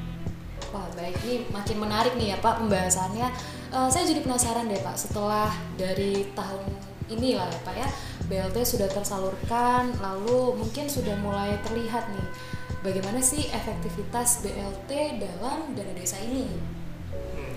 Wah 0.74 0.86
baik, 0.98 1.18
ini 1.26 1.46
makin 1.50 1.78
menarik 1.78 2.14
nih 2.18 2.34
ya 2.34 2.38
Pak 2.42 2.62
pembahasannya. 2.62 3.30
Uh, 3.70 3.86
saya 3.86 4.06
jadi 4.06 4.26
penasaran 4.26 4.66
deh 4.66 4.82
Pak, 4.82 4.98
setelah 4.98 5.50
dari 5.78 6.26
tahun 6.34 6.62
ini 7.10 7.38
lah 7.38 7.46
ya 7.46 7.60
Pak 7.62 7.74
ya, 7.78 7.88
BLT 8.26 8.56
sudah 8.66 8.90
tersalurkan, 8.90 9.94
lalu 9.98 10.58
mungkin 10.58 10.86
sudah 10.86 11.14
mulai 11.18 11.58
terlihat 11.66 12.06
nih, 12.10 12.26
bagaimana 12.86 13.18
sih 13.18 13.50
efektivitas 13.50 14.42
BLT 14.46 15.22
dalam 15.22 15.74
dana 15.74 15.94
desa 15.94 16.18
ini? 16.22 16.79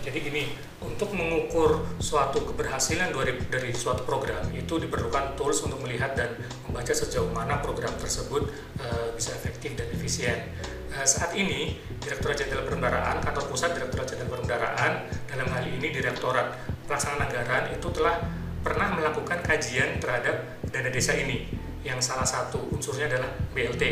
Jadi 0.04 0.20
gini, 0.20 0.44
untuk 0.84 1.16
mengukur 1.16 1.88
suatu 1.96 2.44
keberhasilan 2.44 3.16
dari, 3.48 3.72
suatu 3.72 4.04
program 4.04 4.44
itu 4.52 4.76
diperlukan 4.76 5.40
tools 5.40 5.64
untuk 5.64 5.80
melihat 5.80 6.12
dan 6.12 6.36
membaca 6.68 6.92
sejauh 6.92 7.32
mana 7.32 7.64
program 7.64 7.96
tersebut 7.96 8.52
uh, 8.84 9.16
bisa 9.16 9.32
efektif 9.32 9.80
dan 9.80 9.88
efisien 9.96 10.52
Eh, 10.94 11.08
saat 11.10 11.34
ini 11.34 11.74
Direktorat 11.98 12.38
Jenderal 12.38 12.70
Perbendaraan, 12.70 13.18
kantor 13.26 13.50
pusat 13.50 13.74
Direktorat 13.74 14.14
Jenderal 14.14 14.30
Perbendaraan, 14.30 14.92
dalam 15.26 15.48
hal 15.50 15.66
ini 15.66 15.90
Direktorat 15.90 16.54
Pelaksanaan 16.86 17.26
Anggaran 17.26 17.74
itu 17.74 17.90
telah 17.90 18.22
pernah 18.62 18.94
melakukan 18.94 19.42
kajian 19.42 19.98
terhadap 19.98 20.62
dana 20.70 20.94
desa 20.94 21.18
ini 21.18 21.50
yang 21.82 21.98
salah 21.98 22.24
satu 22.24 22.70
unsurnya 22.70 23.10
adalah 23.10 23.34
BLT. 23.58 23.84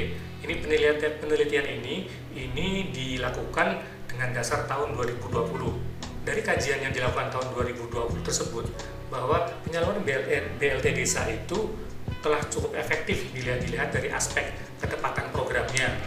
Ini 0.46 0.54
penelitian 0.62 1.14
penelitian 1.18 1.66
ini 1.82 2.06
ini 2.38 2.94
dilakukan 2.94 3.82
dengan 4.06 4.38
dasar 4.38 4.70
tahun 4.70 4.94
2020. 4.94 5.91
Dari 6.22 6.42
kajian 6.46 6.86
yang 6.86 6.94
dilakukan 6.94 7.34
tahun 7.34 7.50
2020 7.58 8.22
tersebut 8.22 8.66
bahwa 9.10 9.50
penyaluran 9.66 10.06
BLT, 10.06 10.62
BLT 10.62 10.86
desa 10.94 11.26
itu 11.28 11.74
telah 12.22 12.38
cukup 12.46 12.78
efektif 12.78 13.34
dilihat-dilihat 13.34 13.90
dari 13.90 14.14
aspek 14.14 14.54
ketepatan 14.78 15.34
programnya 15.34 15.98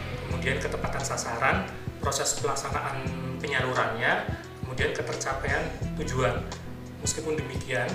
kemudian 0.44 0.60
ketepatan 0.60 1.00
sasaran, 1.00 1.64
proses 2.04 2.36
pelaksanaan 2.42 3.00
penyalurannya, 3.40 4.28
kemudian 4.60 4.92
ketercapaian 4.92 5.64
tujuan. 5.96 6.36
Meskipun 7.00 7.32
demikian, 7.36 7.88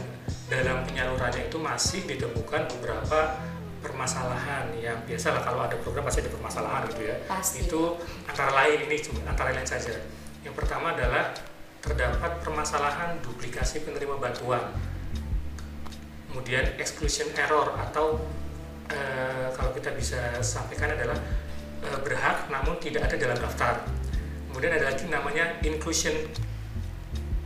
dalam 0.49 0.81
penyalurannya 0.81 1.45
itu 1.45 1.61
masih 1.61 2.09
ditemukan 2.09 2.65
beberapa 2.73 3.37
permasalahan 3.85 4.73
yang 4.81 4.97
biasa 5.05 5.29
lah 5.35 5.45
kalau 5.45 5.61
ada 5.61 5.77
program 5.77 6.09
pasti 6.09 6.25
ada 6.25 6.33
permasalahan 6.33 6.89
gitu 6.89 7.05
ya. 7.05 7.15
Pasti. 7.29 7.69
Itu 7.69 8.01
antara 8.25 8.49
lain 8.65 8.89
ini 8.89 8.97
antara 9.29 9.53
lain 9.53 9.69
saja. 9.69 9.93
Yang 10.41 10.55
pertama 10.57 10.97
adalah 10.97 11.29
terdapat 11.79 12.43
permasalahan 12.43 13.19
duplikasi 13.23 13.83
penerima 13.83 14.19
bantuan. 14.19 14.75
Kemudian 16.29 16.77
exclusion 16.77 17.27
error 17.33 17.73
atau 17.79 18.21
e, 18.91 18.99
kalau 19.55 19.73
kita 19.73 19.95
bisa 19.97 20.39
sampaikan 20.45 20.93
adalah 20.93 21.17
Eh, 21.79 21.99
berhak 22.03 22.51
namun 22.51 22.75
tidak 22.83 23.07
ada 23.07 23.15
dalam 23.15 23.39
daftar. 23.39 23.87
Kemudian 24.51 24.75
ada 24.75 24.91
lagi 24.91 25.07
namanya 25.07 25.55
inclusion 25.63 26.11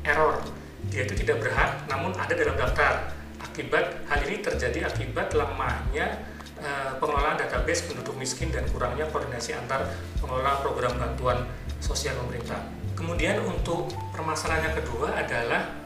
error. 0.01 0.41
Dia 0.89 1.05
itu 1.05 1.13
tidak 1.21 1.45
berhak 1.45 1.85
namun 1.85 2.17
ada 2.17 2.33
dalam 2.33 2.57
daftar. 2.57 3.13
Akibat 3.37 4.09
hal 4.09 4.19
ini 4.25 4.41
terjadi 4.41 4.89
akibat 4.89 5.35
lemahnya 5.37 6.25
uh, 6.57 6.97
pengelolaan 6.97 7.37
database 7.37 7.85
penduduk 7.85 8.17
miskin 8.17 8.49
dan 8.49 8.65
kurangnya 8.73 9.05
koordinasi 9.13 9.53
antar 9.53 9.85
pengelola 10.17 10.57
program 10.65 10.97
bantuan 10.97 11.45
sosial 11.77 12.17
pemerintah. 12.25 12.57
Kemudian 12.93 13.41
untuk 13.41 13.89
permasalahan 14.13 14.69
yang 14.69 14.75
kedua 14.77 15.17
adalah 15.17 15.83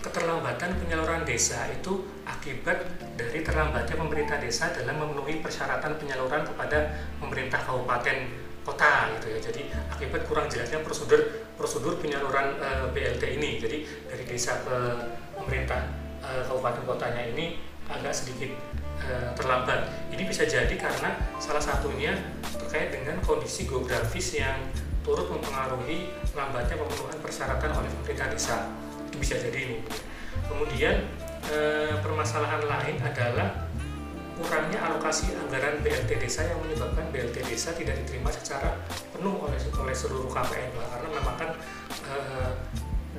keterlambatan 0.00 0.80
penyaluran 0.80 1.28
desa 1.28 1.68
itu 1.68 2.08
akibat 2.24 2.88
dari 3.20 3.44
terlambatnya 3.44 4.00
pemerintah 4.00 4.40
desa 4.40 4.72
dalam 4.72 4.96
memenuhi 4.96 5.44
persyaratan 5.44 6.00
penyaluran 6.00 6.48
kepada 6.48 6.88
pemerintah 7.20 7.60
kabupaten 7.60 8.16
kota 8.64 9.12
gitu 9.16 9.26
ya. 9.36 9.38
Jadi 9.44 9.62
akibat 9.92 10.24
kurang 10.24 10.48
jelasnya 10.48 10.80
prosedur 10.80 11.20
prosedur 11.60 12.00
penyaluran 12.00 12.56
e, 12.56 12.68
eh, 12.68 12.84
BLT 12.96 13.22
ini. 13.36 13.50
Jadi 13.60 13.78
dari 14.08 14.24
desa 14.24 14.56
ke 14.64 14.76
pemerintah 15.36 15.84
e, 16.24 16.48
kabupaten 16.48 16.82
kotanya 16.88 17.22
ini 17.36 17.60
agak 17.92 18.16
sedikit 18.16 18.56
e, 19.04 19.36
terlambat. 19.36 19.84
Ini 20.08 20.22
bisa 20.24 20.48
jadi 20.48 20.72
karena 20.80 21.12
salah 21.36 21.60
satunya 21.60 22.16
terkait 22.56 22.88
dengan 22.88 23.20
kondisi 23.20 23.68
geografis 23.68 24.40
yang 24.40 24.56
turut 25.10 25.26
mempengaruhi 25.26 26.14
lambatnya 26.38 26.78
pemenuhan 26.78 27.18
persyaratan 27.18 27.70
oleh 27.74 27.90
pemerintah 27.98 28.30
desa. 28.30 28.70
Itu 29.10 29.18
bisa 29.18 29.34
jadi 29.42 29.58
ini. 29.58 29.82
Kemudian 30.46 31.02
e, 31.50 31.58
permasalahan 31.98 32.62
lain 32.62 32.96
adalah 33.02 33.66
kurangnya 34.38 34.78
alokasi 34.86 35.34
anggaran 35.34 35.82
BLT 35.82 36.16
desa 36.16 36.46
yang 36.46 36.62
menyebabkan 36.62 37.10
BLT 37.10 37.44
desa 37.44 37.74
tidak 37.74 37.98
diterima 38.00 38.32
secara 38.32 38.78
penuh 39.12 39.36
oleh 39.36 39.58
oleh 39.76 39.92
seluruh 39.92 40.32
KPM 40.32 40.72
Pak. 40.72 40.86
karena 40.96 41.08
memang 41.12 41.36
kan 41.36 41.50
eh, 42.08 42.50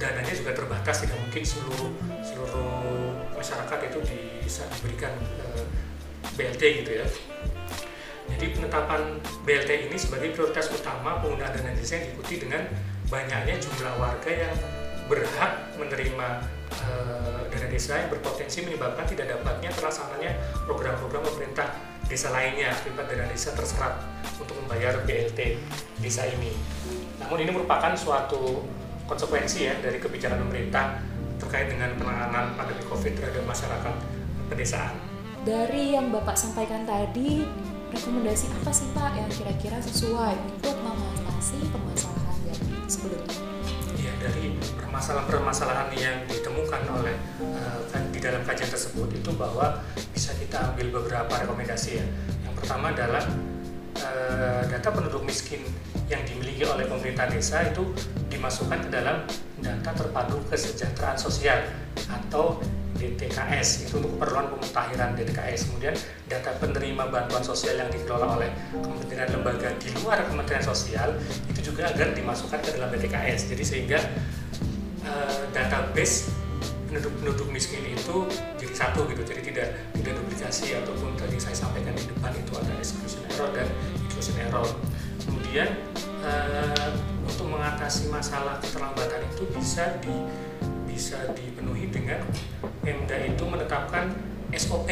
dananya 0.02 0.34
juga 0.34 0.58
terbatas 0.58 1.06
tidak 1.06 1.22
mungkin 1.22 1.46
seluruh 1.46 1.94
seluruh 2.26 3.14
masyarakat 3.38 3.80
itu 3.94 4.00
bisa 4.42 4.66
diberikan 4.74 5.14
eh, 5.46 5.66
BLT 6.34 6.62
gitu 6.82 6.92
ya 6.98 7.06
jadi 8.38 8.46
penetapan 8.56 9.02
BLT 9.44 9.92
ini 9.92 9.98
sebagai 10.00 10.32
prioritas 10.36 10.72
utama 10.72 11.20
penggunaan 11.20 11.52
dana 11.52 11.72
desa 11.74 12.00
yang 12.00 12.06
diikuti 12.12 12.44
dengan 12.46 12.64
banyaknya 13.12 13.56
jumlah 13.60 13.96
warga 14.00 14.32
yang 14.32 14.56
berhak 15.12 15.54
menerima 15.76 16.28
uh, 16.88 17.42
dana 17.52 17.68
desa 17.68 18.00
yang 18.00 18.10
berpotensi 18.14 18.64
menyebabkan 18.64 19.04
tidak 19.10 19.36
dapatnya 19.36 19.70
terlaksananya 19.76 20.32
program-program 20.64 21.24
pemerintah 21.28 21.68
desa 22.08 22.32
lainnya 22.32 22.72
akibat 22.72 23.12
dana 23.12 23.28
desa 23.28 23.52
terserap 23.52 24.00
untuk 24.40 24.56
membayar 24.64 25.00
BLT 25.04 25.60
desa 26.00 26.28
ini. 26.32 26.56
Namun 27.20 27.44
ini 27.44 27.52
merupakan 27.52 27.92
suatu 27.96 28.64
konsekuensi 29.08 29.68
ya 29.68 29.76
dari 29.84 30.00
kebijakan 30.00 30.48
pemerintah 30.48 31.04
terkait 31.40 31.68
dengan 31.68 31.92
penanganan 32.00 32.56
pandemi 32.56 32.84
COVID 32.88 33.12
terhadap 33.20 33.44
masyarakat 33.44 33.96
pedesaan. 34.48 34.96
Dari 35.42 35.98
yang 35.98 36.14
Bapak 36.14 36.38
sampaikan 36.38 36.86
tadi, 36.86 37.44
rekomendasi 37.92 38.48
apa 38.48 38.72
sih 38.72 38.88
Pak 38.96 39.12
yang 39.20 39.30
kira-kira 39.32 39.78
sesuai 39.84 40.36
untuk 40.48 40.76
mengatasi 40.80 41.60
permasalahan 41.70 42.38
yang 42.48 42.88
sebelumnya? 42.88 43.36
Iya, 44.00 44.14
dari 44.24 44.56
permasalahan-permasalahan 44.80 45.90
yang 46.00 46.18
ditemukan 46.32 46.82
oleh 46.96 47.16
uh, 47.44 47.80
di 48.16 48.20
dalam 48.24 48.42
kajian 48.48 48.72
tersebut 48.72 49.12
itu 49.12 49.32
bahwa 49.36 49.84
bisa 50.16 50.32
kita 50.40 50.72
ambil 50.72 51.04
beberapa 51.04 51.34
rekomendasi 51.44 52.00
ya. 52.00 52.06
Yang 52.48 52.54
pertama 52.64 52.96
adalah 52.96 53.24
uh, 54.00 54.64
data 54.72 54.90
penduduk 54.90 55.28
miskin 55.28 55.62
yang 56.08 56.24
dimiliki 56.24 56.64
oleh 56.64 56.88
pemerintah 56.88 57.28
desa 57.28 57.68
itu 57.68 57.92
dimasukkan 58.32 58.88
ke 58.88 58.90
dalam 58.92 59.28
data 59.60 59.92
terpadu 59.94 60.40
kesejahteraan 60.48 61.20
sosial 61.20 61.60
atau 62.08 62.60
DTKS 63.02 63.90
itu 63.90 63.98
untuk 63.98 64.14
keperluan 64.16 64.54
pemutahiran 64.54 65.18
DTKS 65.18 65.74
kemudian 65.74 65.96
data 66.30 66.54
penerima 66.62 67.10
bantuan 67.10 67.42
sosial 67.42 67.82
yang 67.82 67.90
dikelola 67.90 68.38
oleh 68.38 68.50
kementerian 68.78 69.30
lembaga 69.34 69.74
di 69.82 69.90
luar 69.98 70.22
kementerian 70.30 70.62
sosial 70.62 71.18
itu 71.50 71.74
juga 71.74 71.90
agar 71.90 72.14
dimasukkan 72.14 72.62
ke 72.62 72.70
dalam 72.78 72.94
DTKS 72.94 73.50
jadi 73.50 73.64
sehingga 73.66 74.00
uh, 75.10 75.50
database 75.50 76.30
penduduk-penduduk 76.92 77.48
miskin 77.56 77.88
itu 77.88 78.28
jadi 78.60 78.76
satu 78.76 79.08
gitu. 79.08 79.24
Jadi 79.24 79.42
tidak 79.48 79.68
tidak 79.96 80.14
duplikasi 80.20 80.76
ataupun 80.76 81.16
tadi 81.16 81.40
saya 81.40 81.56
sampaikan 81.56 81.96
di 81.96 82.04
depan 82.04 82.36
itu 82.36 82.52
ada 82.60 82.76
exclusion 82.76 83.24
error 83.32 83.48
dan 83.56 83.68
inclusion 84.04 84.36
error. 84.44 84.68
Kemudian 85.24 85.72
uh, 86.28 86.92
untuk 87.24 87.48
mengatasi 87.48 88.12
masalah 88.12 88.60
keterlambatan 88.60 89.24
itu 89.32 89.48
bisa 89.56 89.96
di 90.04 90.12
bisa 90.92 91.24
dipenuhi 91.32 91.88
dengan 91.88 92.20
Pemda 92.84 93.16
itu 93.24 93.48
menetapkan 93.48 94.12
SOP, 94.52 94.92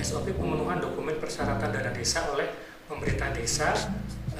SOP 0.00 0.32
pemenuhan 0.32 0.80
dokumen 0.80 1.20
persyaratan 1.20 1.68
dana 1.68 1.92
desa 1.92 2.24
oleh 2.32 2.48
pemerintah 2.88 3.28
desa 3.36 3.76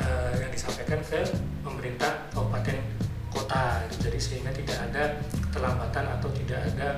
uh, 0.01 0.33
yang 0.41 0.49
disampaikan 0.49 1.05
ke 1.05 1.21
pemerintah 1.61 2.33
kabupaten 2.33 2.81
kota. 3.29 3.85
Jadi 4.01 4.17
sehingga 4.17 4.49
tidak 4.57 4.79
ada 4.89 5.21
keterlambatan 5.37 6.05
atau 6.17 6.29
tidak 6.33 6.61
ada 6.73 6.89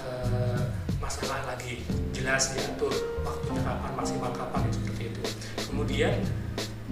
uh, 0.00 0.62
masalah 0.96 1.44
lagi 1.44 1.84
jelas 2.16 2.56
diatur 2.56 2.94
waktunya 3.20 3.60
kapan 3.60 3.92
maksimal 3.92 4.32
kapan 4.32 4.62
seperti 4.72 5.12
itu. 5.12 5.22
Kemudian 5.68 6.16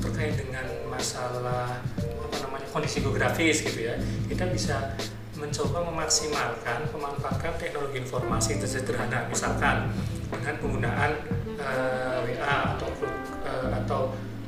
terkait 0.01 0.37
dengan 0.37 0.65
masalah 0.93 1.81
apa 1.97 2.37
namanya 2.45 2.69
kondisi 2.73 3.01
geografis 3.01 3.65
gitu 3.65 3.89
ya, 3.89 3.97
kita 4.29 4.45
bisa 4.53 4.97
mencoba 5.41 5.89
memaksimalkan 5.89 6.85
pemanfaatan 6.93 7.53
teknologi 7.57 8.05
informasi 8.05 8.61
sederhana 8.61 9.25
misalkan 9.33 9.89
dengan 10.29 10.55
penggunaan 10.61 11.13
uh, 11.57 12.21
eh, 12.29 12.37
WA 12.37 12.57
atau 12.77 12.89
uh, 13.49 13.69
atau 13.83 14.01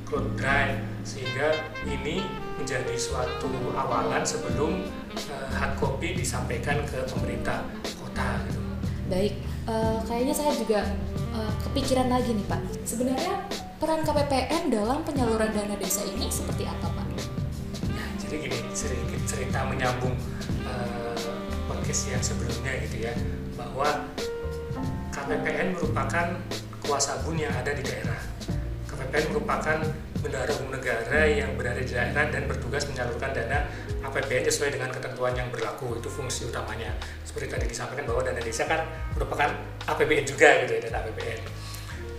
cloud 0.05 0.37
drive 0.37 0.85
sehingga 1.03 1.57
ini 1.89 2.23
menjadi 2.61 2.95
suatu 2.95 3.49
awalan 3.73 4.23
sebelum 4.23 4.85
uh, 5.33 5.49
hard 5.57 5.75
copy 5.81 6.13
disampaikan 6.15 6.85
ke 6.85 7.01
pemerintah 7.09 7.65
kota 7.99 8.45
gitu. 8.47 8.61
Baik, 9.09 9.35
uh, 9.67 9.99
kayaknya 10.05 10.35
saya 10.37 10.53
juga 10.55 10.85
uh, 11.33 11.53
kepikiran 11.69 12.13
lagi 12.13 12.37
nih 12.37 12.47
Pak. 12.47 12.61
Sebenarnya 12.85 13.35
peran 13.81 14.05
KPPN 14.05 14.71
dalam 14.71 15.01
penyaluran 15.03 15.51
dana 15.51 15.75
desa 15.81 16.05
ini 16.07 16.29
seperti 16.29 16.69
apa 16.69 16.87
Pak? 16.87 17.07
Nah, 17.91 18.09
jadi 18.21 18.35
gini 18.47 18.59
sedikit 18.77 19.21
cerita 19.27 19.67
menyambung 19.67 20.15
podcast 21.69 22.03
yang 22.13 22.23
sebelumnya 22.23 22.73
gitu 22.87 23.09
ya 23.09 23.13
bahwa 23.57 24.09
KPPN 25.13 25.77
merupakan 25.77 26.27
kuasa 26.83 27.21
bun 27.23 27.39
yang 27.39 27.53
ada 27.55 27.73
di 27.77 27.85
daerah. 27.85 28.21
KPPN 28.89 29.33
merupakan 29.33 29.79
bendahara 30.23 30.55
umum 30.63 30.79
negara 30.79 31.27
yang 31.27 31.53
berada 31.59 31.83
di 31.83 31.91
daerah 31.91 32.31
dan 32.31 32.47
bertugas 32.47 32.87
menyalurkan 32.87 33.35
dana 33.35 33.67
APBN 34.07 34.45
sesuai 34.47 34.79
dengan 34.79 34.91
ketentuan 34.95 35.35
yang 35.35 35.51
berlaku 35.51 35.99
itu 35.99 36.09
fungsi 36.09 36.47
utamanya. 36.47 36.95
Seperti 37.27 37.51
tadi 37.51 37.67
disampaikan 37.67 38.07
bahwa 38.07 38.23
dana 38.23 38.39
desa 38.39 38.65
kan 38.71 38.87
merupakan 39.19 39.51
APBN 39.91 40.25
juga 40.25 40.49
gitu 40.63 40.79
ya 40.79 40.81
dana 40.87 41.03
APBN. 41.03 41.41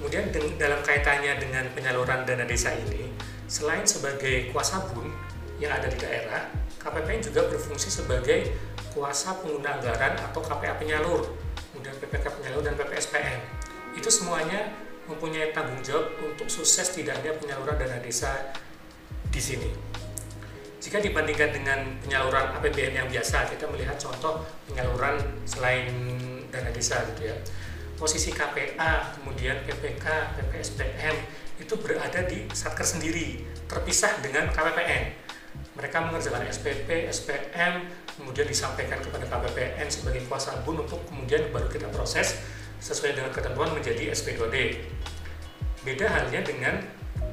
Kemudian 0.03 0.23
dalam 0.59 0.83
kaitannya 0.83 1.39
dengan 1.39 1.63
penyaluran 1.71 2.27
dana 2.27 2.43
desa 2.43 2.75
ini, 2.75 3.07
selain 3.47 3.87
sebagai 3.87 4.51
kuasa 4.51 4.83
bun 4.91 5.07
yang 5.63 5.71
ada 5.71 5.87
di 5.87 5.95
daerah, 5.95 6.51
KPPN 6.83 7.23
juga 7.23 7.47
berfungsi 7.47 7.87
sebagai 7.87 8.51
kuasa 8.91 9.39
pengguna 9.39 9.79
anggaran 9.79 10.19
atau 10.19 10.43
KPA 10.43 10.75
penyalur, 10.75 11.31
kemudian 11.71 11.95
PPK 11.97 12.27
penyalur 12.27 12.61
dan 12.61 12.75
PPSPM. 12.75 13.39
Itu 13.95 14.11
semuanya 14.11 14.69
mempunyai 15.07 15.55
tanggung 15.55 15.79
jawab 15.79 16.11
untuk 16.19 16.51
sukses 16.51 16.91
tidaknya 16.91 17.35
penyaluran 17.39 17.79
dana 17.79 17.99
desa 18.03 18.51
di 19.31 19.39
sini. 19.39 19.71
Jika 20.83 20.99
dibandingkan 20.99 21.55
dengan 21.55 21.79
penyaluran 22.03 22.59
APBN 22.59 22.93
yang 22.99 23.07
biasa, 23.07 23.47
kita 23.47 23.71
melihat 23.71 23.95
contoh 23.95 24.43
penyaluran 24.67 25.15
selain 25.47 25.87
dana 26.51 26.67
desa 26.75 27.07
gitu 27.15 27.31
ya. 27.31 27.35
Posisi 27.95 28.35
KPA, 28.35 29.15
kemudian 29.15 29.63
PPK, 29.63 30.35
PPSPM 30.35 31.15
itu 31.63 31.73
berada 31.79 32.27
di 32.27 32.43
satker 32.51 32.83
sendiri, 32.83 33.47
terpisah 33.71 34.19
dengan 34.19 34.51
KPPN. 34.51 35.22
Mereka 35.73 35.97
mengerjakan 36.05 36.45
SPP, 36.53 37.09
SPM, 37.09 37.89
kemudian 38.13 38.45
disampaikan 38.45 39.01
kepada 39.01 39.25
KPPN 39.25 39.89
sebagai 39.89 40.21
kuasa 40.29 40.61
bun 40.61 40.85
untuk 40.85 41.01
kemudian 41.09 41.49
baru 41.49 41.65
kita 41.65 41.89
proses 41.89 42.37
sesuai 42.77 43.17
dengan 43.17 43.31
ketentuan 43.33 43.73
menjadi 43.73 44.13
SP2D. 44.13 44.85
Beda 45.81 46.05
halnya 46.13 46.45
dengan 46.45 46.77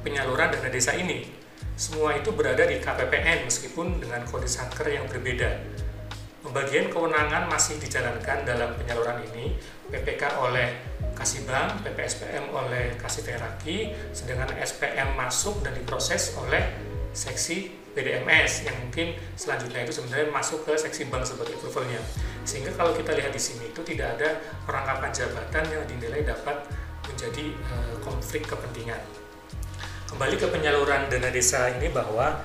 penyaluran 0.01 0.57
dana 0.57 0.69
desa 0.73 0.97
ini. 0.97 1.29
Semua 1.77 2.17
itu 2.17 2.33
berada 2.33 2.65
di 2.65 2.81
KPPN 2.81 3.45
meskipun 3.45 4.01
dengan 4.01 4.25
kode 4.25 4.49
sanker 4.49 4.89
yang 4.89 5.05
berbeda. 5.05 5.61
Pembagian 6.41 6.89
kewenangan 6.89 7.45
masih 7.45 7.77
dijalankan 7.77 8.41
dalam 8.41 8.73
penyaluran 8.73 9.21
ini, 9.29 9.53
PPK 9.93 10.41
oleh 10.41 10.73
Kasih 11.13 11.45
Bank, 11.45 11.85
PPSPM 11.85 12.49
oleh 12.49 12.97
Kasih 12.97 13.21
Teraki, 13.21 13.93
sedangkan 14.09 14.57
SPM 14.57 15.13
masuk 15.13 15.61
dan 15.61 15.77
diproses 15.77 16.33
oleh 16.41 16.73
seksi 17.13 17.80
PDMS 17.91 18.65
yang 18.67 18.75
mungkin 18.79 19.15
selanjutnya 19.35 19.83
itu 19.83 19.93
sebenarnya 19.99 20.27
masuk 20.31 20.63
ke 20.63 20.73
seksi 20.75 21.11
bank 21.11 21.27
sebagai 21.27 21.55
approvalnya 21.59 21.99
sehingga 22.47 22.71
kalau 22.73 22.95
kita 22.95 23.13
lihat 23.13 23.31
di 23.31 23.41
sini 23.41 23.69
itu 23.69 23.81
tidak 23.83 24.17
ada 24.17 24.39
perangkapan 24.65 25.11
jabatan 25.13 25.63
yang 25.69 25.83
dinilai 25.85 26.25
dapat 26.25 26.65
menjadi 27.05 27.53
uh, 27.71 27.95
konflik 28.01 28.47
kepentingan 28.47 29.01
kembali 30.11 30.35
ke 30.35 30.47
penyaluran 30.51 31.07
dana 31.07 31.29
desa 31.31 31.71
ini 31.71 31.87
bahwa 31.87 32.43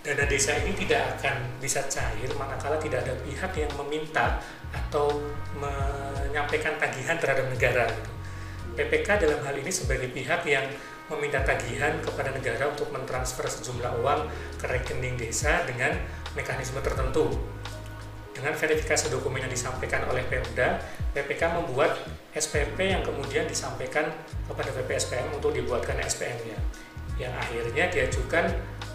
dana 0.00 0.24
desa 0.28 0.56
ini 0.60 0.72
tidak 0.76 1.20
akan 1.20 1.60
bisa 1.60 1.84
cair 1.88 2.28
manakala 2.36 2.76
tidak 2.80 3.04
ada 3.04 3.14
pihak 3.24 3.52
yang 3.56 3.72
meminta 3.80 4.40
atau 4.72 5.12
menyampaikan 5.56 6.78
tagihan 6.78 7.18
terhadap 7.18 7.46
negara 7.50 7.84
gitu. 7.90 8.10
PPK 8.70 9.08
dalam 9.26 9.40
hal 9.44 9.56
ini 9.58 9.68
sebagai 9.68 10.08
pihak 10.14 10.46
yang 10.46 10.62
meminta 11.10 11.42
tagihan 11.42 11.98
kepada 11.98 12.30
negara 12.30 12.70
untuk 12.70 12.88
mentransfer 12.94 13.50
sejumlah 13.50 13.98
uang 14.00 14.20
ke 14.62 14.66
rekening 14.70 15.18
desa 15.18 15.66
dengan 15.66 15.98
mekanisme 16.38 16.78
tertentu. 16.78 17.26
Dengan 18.30 18.54
verifikasi 18.54 19.10
dokumen 19.10 19.42
yang 19.42 19.52
disampaikan 19.52 20.06
oleh 20.06 20.22
Pemda, 20.24 20.80
PPK 21.12 21.42
membuat 21.60 21.98
SPP 22.30 22.78
yang 22.78 23.02
kemudian 23.02 23.44
disampaikan 23.44 24.06
kepada 24.46 24.70
PPSPM 24.70 25.34
untuk 25.34 25.50
dibuatkan 25.50 25.98
SPM-nya. 25.98 26.56
Yang 27.18 27.34
akhirnya 27.36 27.84
diajukan 27.90 28.44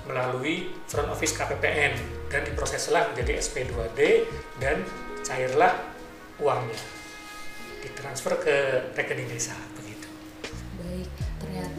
melalui 0.10 0.73
front 0.88 1.12
office 1.12 1.36
KPPN 1.36 1.93
dan 2.32 2.41
diproseslah 2.47 3.12
menjadi 3.13 3.38
SP2D 3.38 3.99
dan 4.58 4.82
cairlah 5.21 5.78
uangnya 6.41 6.80
ditransfer 7.86 8.34
ke 8.41 8.56
rekening 8.97 9.30
desa 9.30 9.54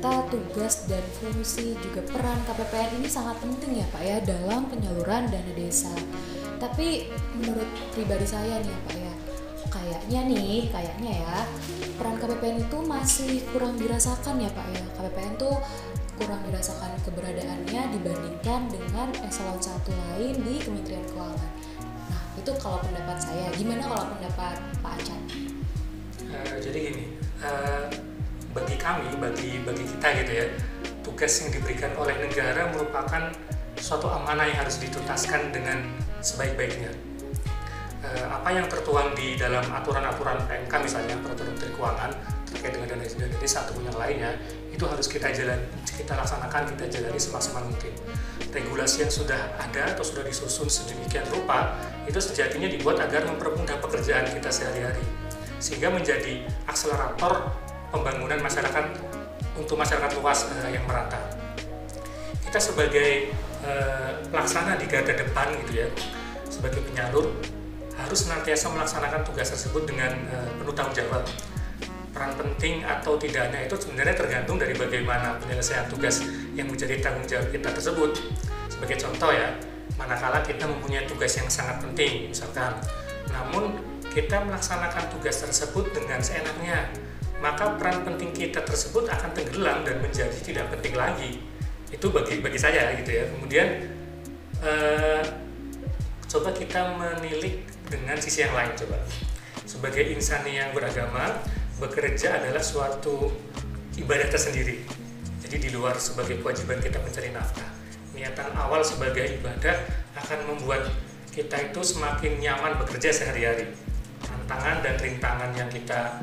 ternyata 0.07 0.31
tugas 0.31 0.87
dan 0.87 1.03
fungsi 1.19 1.75
juga 1.83 1.99
peran 2.07 2.39
KPPN 2.47 3.03
ini 3.03 3.09
sangat 3.11 3.43
penting 3.43 3.83
ya 3.83 3.87
Pak 3.91 4.03
ya 4.07 4.17
dalam 4.23 4.71
penyaluran 4.71 5.27
dana 5.27 5.53
desa. 5.59 5.91
Tapi 6.63 7.11
menurut 7.35 7.67
pribadi 7.91 8.23
saya 8.23 8.63
nih 8.63 8.77
Pak 8.87 8.95
ya, 8.95 9.13
kayaknya 9.67 10.21
nih, 10.31 10.71
kayaknya 10.71 11.13
ya 11.27 11.37
peran 11.99 12.23
KPPN 12.23 12.71
itu 12.71 12.79
masih 12.87 13.43
kurang 13.51 13.75
dirasakan 13.75 14.39
ya 14.39 14.51
Pak 14.55 14.67
ya. 14.71 14.85
KPPN 14.95 15.35
tuh 15.43 15.59
kurang 16.17 16.41
dirasakan 16.47 16.93
keberadaannya 17.03 17.83
dibandingkan 17.99 18.71
dengan 18.71 19.11
eselon 19.27 19.59
satu 19.59 19.91
lain 19.91 20.39
di 20.39 20.63
Kementerian 20.63 21.03
Keuangan. 21.11 21.51
Nah, 21.83 22.23
itu 22.39 22.53
kalau 22.63 22.79
pendapat 22.79 23.19
saya. 23.19 23.51
Gimana 23.59 23.83
kalau 23.91 24.07
pendapat 24.15 24.57
Pak 24.81 24.93
Acan? 25.03 25.21
Uh, 26.31 26.57
jadi 26.63 26.79
gini, 26.79 27.05
uh, 27.43 27.91
bagi 28.57 28.77
kami, 28.81 29.13
bagi 29.21 29.61
bagi 29.61 29.85
kita 29.85 30.09
gitu 30.25 30.33
ya, 30.33 30.47
tugas 31.05 31.33
yang 31.45 31.53
diberikan 31.53 31.93
oleh 32.01 32.17
negara 32.17 32.73
merupakan 32.73 33.29
suatu 33.77 34.09
amanah 34.09 34.49
yang 34.49 34.65
harus 34.65 34.81
dituntaskan 34.81 35.53
dengan 35.53 35.85
sebaik-baiknya. 36.25 36.89
Uh, 38.01 38.27
apa 38.33 38.49
yang 38.55 38.65
tertuang 38.71 39.13
di 39.13 39.37
dalam 39.37 39.65
aturan-aturan 39.69 40.41
PMK 40.49 40.73
misalnya 40.79 41.17
peraturan 41.21 41.53
Menteri 41.53 41.71
Keuangan 41.75 42.11
terkait 42.47 42.73
dengan 42.79 42.89
dana 42.95 43.05
dana 43.05 43.37
desa 43.43 43.67
ataupun 43.67 43.83
yang 43.83 43.99
lainnya 43.99 44.31
itu 44.71 44.85
harus 44.87 45.09
kita 45.11 45.33
jalan 45.35 45.59
kita 45.91 46.13
laksanakan 46.15 46.63
kita 46.77 46.85
jalani 46.87 47.21
semaksimal 47.21 47.63
mungkin. 47.67 47.93
Regulasi 48.55 49.05
yang 49.05 49.13
sudah 49.13 49.59
ada 49.61 49.93
atau 49.93 50.05
sudah 50.07 50.25
disusun 50.25 50.71
sedemikian 50.71 51.27
rupa 51.29 51.77
itu 52.09 52.17
sejatinya 52.17 52.71
dibuat 52.71 52.97
agar 53.03 53.27
mempermudah 53.29 53.77
pekerjaan 53.85 54.25
kita 54.33 54.49
sehari-hari. 54.49 55.03
Sehingga 55.61 55.93
menjadi 55.93 56.47
akselerator 56.69 57.66
pembangunan 57.91 58.39
masyarakat 58.43 58.85
untuk 59.57 59.77
masyarakat 59.81 60.11
luas 60.21 60.49
uh, 60.51 60.71
yang 60.71 60.85
merata. 60.85 61.19
Kita 62.45 62.59
sebagai 62.61 63.33
uh, 63.67 64.23
pelaksana 64.31 64.79
di 64.79 64.87
garda 64.87 65.17
depan 65.17 65.53
gitu 65.67 65.83
ya, 65.85 65.89
sebagai 66.47 66.81
penyalur 66.87 67.35
harus 67.97 68.29
senantiasa 68.29 68.71
melaksanakan 68.71 69.25
tugas 69.25 69.51
tersebut 69.51 69.89
dengan 69.89 70.13
uh, 70.31 70.51
penuh 70.61 70.75
tanggung 70.77 70.95
jawab. 70.95 71.25
Peran 72.17 72.33
penting 72.33 72.81
atau 72.81 73.21
tidaknya 73.21 73.69
itu 73.69 73.77
sebenarnya 73.77 74.17
tergantung 74.17 74.57
dari 74.57 74.73
bagaimana 74.73 75.37
penyelesaian 75.37 75.85
tugas 75.85 76.25
yang 76.57 76.65
menjadi 76.65 76.97
tanggung 77.05 77.29
jawab 77.29 77.53
kita 77.53 77.69
tersebut. 77.69 78.17
Sebagai 78.73 78.97
contoh 79.05 79.37
ya, 79.37 79.53
manakala 80.01 80.41
kita 80.41 80.65
mempunyai 80.65 81.05
tugas 81.05 81.37
yang 81.37 81.49
sangat 81.53 81.77
penting, 81.85 82.33
misalkan, 82.33 82.73
namun 83.29 83.77
kita 84.17 84.41
melaksanakan 84.49 85.13
tugas 85.13 85.45
tersebut 85.45 85.93
dengan 85.93 86.25
seenaknya, 86.25 86.89
maka 87.41 87.77
peran 87.77 88.01
penting 88.05 88.33
kita 88.33 88.65
tersebut 88.65 89.09
akan 89.13 89.31
tenggelam 89.37 89.85
dan 89.85 90.01
menjadi 90.01 90.39
tidak 90.41 90.73
penting 90.73 90.97
lagi. 90.97 91.45
Itu 91.93 92.09
bagi 92.09 92.41
bagi 92.41 92.57
saya 92.57 92.97
gitu 92.97 93.11
ya. 93.13 93.25
Kemudian 93.29 93.69
eh, 94.65 95.23
coba 96.27 96.51
kita 96.57 96.97
menilik 96.97 97.63
dengan 97.87 98.17
sisi 98.19 98.43
yang 98.45 98.57
lain 98.57 98.73
coba. 98.75 98.99
Sebagai 99.69 100.09
insan 100.15 100.47
yang 100.49 100.73
beragama 100.73 101.43
bekerja 101.77 102.41
adalah 102.41 102.65
suatu 102.65 103.29
ibadah 104.01 104.33
tersendiri. 104.33 104.81
Jadi 105.45 105.69
di 105.69 105.71
luar 105.71 106.01
sebagai 106.01 106.41
kewajiban 106.41 106.81
kita 106.81 106.99
mencari 106.99 107.31
nafkah. 107.31 107.69
Niatan 108.17 108.49
awal 108.57 108.81
sebagai 108.81 109.37
ibadah 109.37 109.77
akan 110.17 110.57
membuat 110.57 110.89
kita 111.37 111.69
itu 111.69 111.85
semakin 111.85 112.41
nyaman 112.41 112.81
bekerja 112.81 113.13
sehari-hari. 113.13 113.69
Tantangan 114.25 114.81
dan 114.81 114.97
rintangan 114.97 115.51
yang 115.53 115.69
kita 115.69 116.17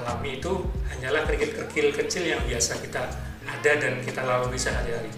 alami 0.00 0.42
itu 0.42 0.52
hanyalah 0.90 1.22
kerikil-kerikil 1.28 1.94
kecil 1.94 2.24
yang 2.26 2.42
biasa 2.46 2.82
kita 2.82 3.02
ada 3.44 3.72
dan 3.78 4.00
kita 4.02 4.24
lalui 4.24 4.58
sehari-hari. 4.58 5.12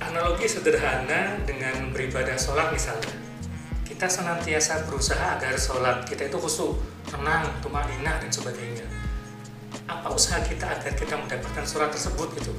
Analogi 0.00 0.48
sederhana 0.48 1.36
dengan 1.44 1.92
beribadah 1.92 2.34
sholat 2.40 2.72
misalnya. 2.72 3.12
Kita 3.84 4.08
senantiasa 4.08 4.88
berusaha 4.88 5.36
agar 5.36 5.60
sholat 5.60 6.08
kita 6.08 6.32
itu 6.32 6.40
khusyuk, 6.40 6.80
tenang, 7.04 7.52
tumaninah 7.60 8.16
dan 8.16 8.30
sebagainya. 8.32 8.86
Apa 9.84 10.08
usaha 10.08 10.40
kita 10.40 10.64
agar 10.64 10.96
kita 10.96 11.20
mendapatkan 11.20 11.64
sholat 11.68 11.92
tersebut 11.92 12.32
gitu? 12.40 12.56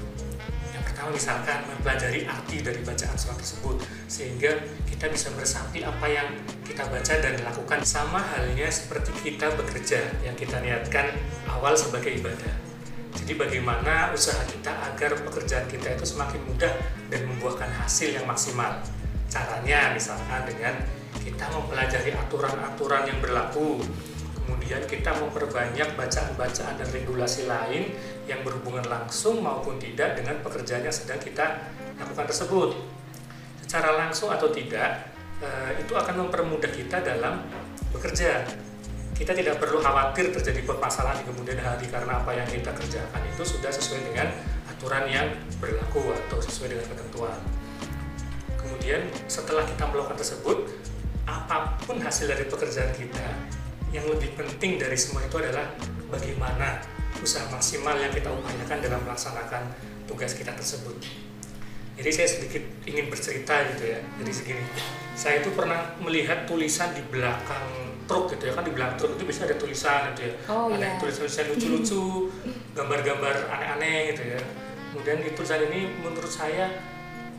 Pertama 1.01 1.17
misalkan 1.17 1.65
mempelajari 1.65 2.29
arti 2.29 2.61
dari 2.61 2.77
bacaan 2.85 3.17
surat 3.17 3.33
tersebut 3.41 3.81
sehingga 4.05 4.53
kita 4.85 5.09
bisa 5.09 5.33
meresapi 5.33 5.81
apa 5.81 6.05
yang 6.05 6.29
kita 6.61 6.85
baca 6.85 7.13
dan 7.17 7.41
lakukan. 7.41 7.81
Sama 7.81 8.21
halnya 8.21 8.69
seperti 8.69 9.09
kita 9.25 9.49
bekerja 9.57 9.97
yang 10.21 10.37
kita 10.37 10.61
niatkan 10.61 11.09
awal 11.49 11.73
sebagai 11.73 12.21
ibadah. 12.21 12.53
Jadi 13.17 13.33
bagaimana 13.33 14.13
usaha 14.13 14.45
kita 14.45 14.69
agar 14.93 15.17
pekerjaan 15.25 15.65
kita 15.65 15.97
itu 15.97 16.05
semakin 16.05 16.37
mudah 16.45 16.69
dan 17.09 17.25
membuahkan 17.33 17.81
hasil 17.81 18.13
yang 18.13 18.29
maksimal? 18.29 18.77
Caranya 19.25 19.97
misalkan 19.97 20.45
dengan 20.45 20.85
kita 21.17 21.49
mempelajari 21.49 22.13
aturan-aturan 22.13 23.09
yang 23.09 23.17
berlaku. 23.17 23.81
Kemudian 24.37 24.85
kita 24.85 25.17
memperbanyak 25.17 25.97
bacaan-bacaan 25.97 26.77
dan 26.77 26.87
regulasi 26.93 27.49
lain 27.49 27.89
yang 28.31 28.41
berhubungan 28.47 28.87
langsung 28.87 29.43
maupun 29.43 29.75
tidak 29.75 30.15
dengan 30.15 30.39
pekerjaan 30.39 30.87
yang 30.87 30.95
sedang 30.95 31.19
kita 31.19 31.67
lakukan 31.99 32.25
tersebut. 32.31 32.79
Secara 33.67 33.99
langsung 33.99 34.31
atau 34.31 34.47
tidak, 34.47 35.11
eh, 35.43 35.71
itu 35.83 35.91
akan 35.91 36.27
mempermudah 36.27 36.71
kita 36.71 37.03
dalam 37.03 37.43
bekerja. 37.91 38.47
Kita 39.11 39.37
tidak 39.37 39.61
perlu 39.61 39.83
khawatir 39.83 40.33
terjadi 40.33 40.65
permasalahan 40.65 41.21
di 41.21 41.25
kemudian 41.29 41.59
hari 41.61 41.85
karena 41.91 42.23
apa 42.23 42.31
yang 42.33 42.47
kita 42.49 42.73
kerjakan 42.73 43.21
itu 43.29 43.43
sudah 43.45 43.69
sesuai 43.69 44.01
dengan 44.09 44.33
aturan 44.65 45.05
yang 45.05 45.27
berlaku 45.61 46.09
atau 46.25 46.41
sesuai 46.41 46.73
dengan 46.73 46.87
ketentuan. 46.89 47.37
Kemudian 48.57 49.05
setelah 49.29 49.61
kita 49.67 49.85
melakukan 49.93 50.17
tersebut, 50.17 50.57
apa 51.29 51.77
pun 51.85 52.01
hasil 52.01 52.33
dari 52.33 52.49
pekerjaan 52.49 52.89
kita, 52.97 53.27
yang 53.93 54.07
lebih 54.09 54.33
penting 54.33 54.81
dari 54.81 54.97
semua 54.97 55.21
itu 55.21 55.37
adalah 55.37 55.69
bagaimana 56.09 56.81
usaha 57.21 57.45
maksimal 57.53 57.95
yang 57.95 58.09
kita 58.09 58.27
upayakan 58.33 58.77
dalam 58.81 59.01
melaksanakan 59.05 59.63
tugas 60.09 60.33
kita 60.33 60.51
tersebut. 60.57 60.97
Jadi 62.01 62.09
saya 62.09 62.27
sedikit 62.27 62.63
ingin 62.89 63.13
bercerita 63.13 63.61
gitu 63.77 63.93
ya. 63.93 63.99
Jadi 64.17 64.31
segini, 64.33 64.63
saya 65.13 65.45
itu 65.45 65.53
pernah 65.53 65.93
melihat 66.01 66.49
tulisan 66.49 66.97
di 66.97 67.05
belakang 67.13 67.93
truk 68.09 68.33
gitu 68.33 68.49
ya 68.49 68.53
kan 68.57 68.65
di 68.65 68.73
belakang 68.73 68.97
truk 68.97 69.11
itu 69.15 69.23
bisa 69.29 69.45
ada 69.45 69.55
tulisan 69.55 70.11
gitu 70.11 70.21
ya. 70.27 70.33
Oh, 70.49 70.73
ada 70.73 70.81
iya. 70.81 70.97
tulisan-tulisan 70.97 71.45
lucu-lucu, 71.53 72.05
gambar-gambar 72.77 73.35
aneh-aneh 73.53 74.17
gitu 74.17 74.23
ya. 74.35 74.41
Kemudian 74.91 75.17
di 75.23 75.29
tulisan 75.37 75.61
ini 75.71 75.87
menurut 76.01 76.27
saya 76.27 76.67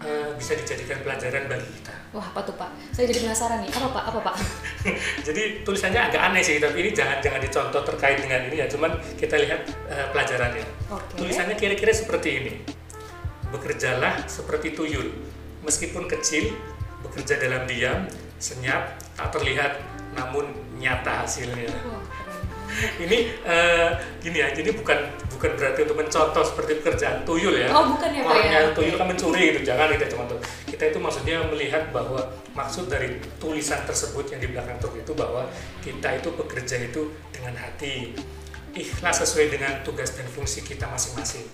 uh, 0.03 0.31
bisa 0.37 0.53
dijadikan 0.59 1.01
pelajaran 1.01 1.47
bagi 1.49 1.69
kita. 1.81 1.95
Wah, 2.13 2.27
apa 2.29 2.41
tuh 2.45 2.55
Pak? 2.61 2.71
Saya 2.93 3.09
jadi 3.09 3.21
penasaran 3.25 3.59
nih. 3.65 3.71
Apa 3.73 3.89
Pak? 3.89 4.05
Apa 4.13 4.21
Pak? 4.21 4.37
Jadi 5.27 5.43
tulisannya 5.65 6.13
agak 6.13 6.23
aneh 6.29 6.43
sih, 6.45 6.61
tapi 6.61 6.85
ini 6.85 6.91
jangan 6.93 7.25
jangan 7.25 7.41
dicontoh 7.41 7.83
terkait 7.89 8.21
dengan 8.21 8.45
ini 8.51 8.61
ya. 8.61 8.67
Cuman 8.69 9.01
kita 9.17 9.41
lihat 9.41 9.65
uh, 9.89 10.07
pelajarannya. 10.13 10.67
Oke. 10.93 11.25
Tulisannya 11.25 11.57
kira-kira 11.57 11.95
seperti 11.97 12.29
ini. 12.37 12.53
Bekerjalah 13.49 14.29
seperti 14.29 14.77
tuyul, 14.77 15.09
meskipun 15.65 16.05
kecil, 16.05 16.53
bekerja 17.01 17.41
dalam 17.41 17.65
diam, 17.65 18.05
senyap, 18.37 18.97
tak 19.17 19.33
terlihat, 19.33 19.81
namun 20.13 20.53
nyata 20.77 21.25
hasilnya. 21.25 21.71
Ini 22.73 23.19
uh, 23.45 23.91
gini 24.23 24.39
ya, 24.41 24.49
jadi 24.55 24.73
bukan 24.73 24.99
bukan 25.29 25.51
berarti 25.59 25.85
untuk 25.85 25.99
mencontoh 25.99 26.45
seperti 26.47 26.81
pekerjaan 26.81 27.27
tuyul 27.27 27.55
ya. 27.59 27.69
Oh, 27.75 27.93
bukan 27.93 28.09
ya, 28.15 28.23
Pak, 28.25 28.33
Orangnya 28.33 28.61
ya? 28.63 28.71
tuyul 28.73 28.95
Oke. 28.95 29.01
kan 29.01 29.07
mencuri 29.11 29.43
gitu, 29.53 29.61
jangan 29.67 29.93
kita 29.93 30.07
contoh. 30.15 30.39
Kita 30.65 30.83
itu 30.89 30.99
maksudnya 31.03 31.37
melihat 31.51 31.91
bahwa 31.91 32.21
maksud 32.57 32.89
dari 32.89 33.21
tulisan 33.37 33.83
tersebut 33.85 34.33
yang 34.33 34.41
di 34.41 34.49
belakang 34.51 34.79
truk 34.81 34.97
itu 34.97 35.13
bahwa 35.13 35.45
kita 35.85 36.09
itu 36.17 36.29
bekerja 36.33 36.77
itu 36.81 37.13
dengan 37.35 37.55
hati, 37.59 38.17
ikhlas 38.73 39.21
sesuai 39.21 39.53
dengan 39.53 39.85
tugas 39.85 40.17
dan 40.17 40.25
fungsi 40.31 40.65
kita 40.65 40.89
masing-masing. 40.89 41.45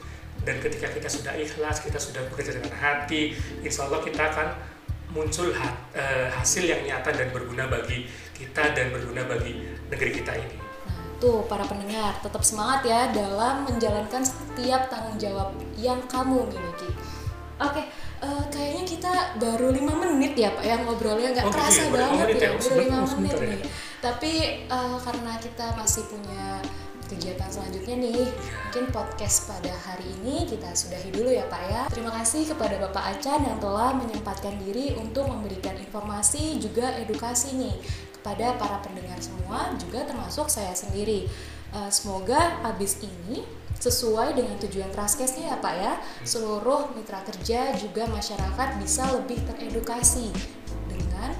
Dan 0.46 0.62
ketika 0.62 0.87
kita 0.92 1.11
sudah 1.11 1.35
ikhlas, 1.35 1.83
kita 1.83 1.98
sudah 1.98 2.22
bekerja 2.31 2.62
dengan 2.62 2.70
hati, 2.78 3.35
insya 3.66 3.90
Allah 3.90 4.00
kita 4.07 4.22
akan 4.22 4.48
muncul 5.11 5.50
eh, 5.96 6.28
hasil 6.31 6.68
yang 6.68 6.85
nyata 6.85 7.11
dan 7.16 7.33
berguna 7.33 7.66
bagi 7.66 8.04
kita 8.37 8.76
dan 8.76 8.92
berguna 8.92 9.24
bagi 9.24 9.66
negeri 9.90 10.12
kita 10.14 10.37
ini. 10.37 10.67
Tuh 11.18 11.42
para 11.50 11.66
pendengar, 11.66 12.14
tetap 12.22 12.46
semangat 12.46 12.87
ya 12.87 13.11
dalam 13.11 13.66
menjalankan 13.66 14.22
setiap 14.22 14.87
tanggung 14.87 15.18
jawab 15.18 15.50
yang 15.74 15.98
kamu 16.07 16.46
miliki. 16.46 16.90
Oke, 17.59 17.83
eh, 18.22 18.42
kayaknya 18.54 18.85
kita 18.87 19.12
baru 19.42 19.74
lima 19.74 19.90
menit 19.98 20.38
ya 20.38 20.54
Pak 20.54 20.62
ya 20.62 20.78
ngobrolnya 20.87 21.35
nggak 21.35 21.42
Oh, 21.42 21.50
gitu 21.50 21.59
kerasa 21.59 21.81
ya, 21.83 21.87
lima 21.90 21.98
banget 21.98 22.26
ya, 22.26 22.38
ya? 22.38 22.48
baru 22.54 22.61
Sebentar, 22.62 22.78
lima 22.87 22.94
oh, 22.94 23.02
menit 23.02 23.11
sebentar 23.11 23.38
ya. 23.42 23.50
nih. 23.50 23.61
Tapi 23.98 24.33
eh, 24.70 24.96
karena 25.02 25.33
kita 25.42 25.66
masih 25.74 26.02
punya 26.07 26.44
kegiatan 27.09 27.48
selanjutnya 27.48 27.96
nih, 28.04 28.24
mungkin 28.68 28.85
podcast 28.92 29.48
pada 29.48 29.72
hari 29.72 30.07
ini 30.20 30.44
kita 30.44 30.70
sudahi 30.76 31.09
dulu 31.09 31.33
ya 31.33 31.48
Pak 31.48 31.62
ya. 31.66 31.83
Terima 31.88 32.12
kasih 32.14 32.46
kepada 32.52 32.76
Bapak 32.78 33.16
Acan 33.16 33.48
yang 33.48 33.59
telah 33.59 33.96
menyempatkan 33.96 34.54
diri 34.61 34.92
untuk 34.94 35.24
memberikan 35.26 35.72
informasi 35.81 36.61
juga 36.61 36.94
edukasi 37.00 37.57
nih 37.57 37.74
kepada 38.28 38.60
para 38.60 38.76
pendengar 38.84 39.16
semua, 39.24 39.72
juga 39.80 40.04
termasuk 40.04 40.52
saya 40.52 40.76
sendiri. 40.76 41.24
Eh, 41.72 41.88
semoga 41.88 42.60
habis 42.60 43.00
ini 43.00 43.40
sesuai 43.80 44.36
dengan 44.36 44.60
tujuan 44.60 44.92
Traskesnya 44.92 45.56
ya 45.56 45.56
Pak 45.56 45.74
ya. 45.80 45.96
Seluruh 46.28 46.92
mitra 46.92 47.24
kerja 47.24 47.72
juga 47.80 48.04
masyarakat 48.12 48.68
bisa 48.84 49.08
lebih 49.16 49.40
teredukasi 49.48 50.28
dengan 50.92 51.32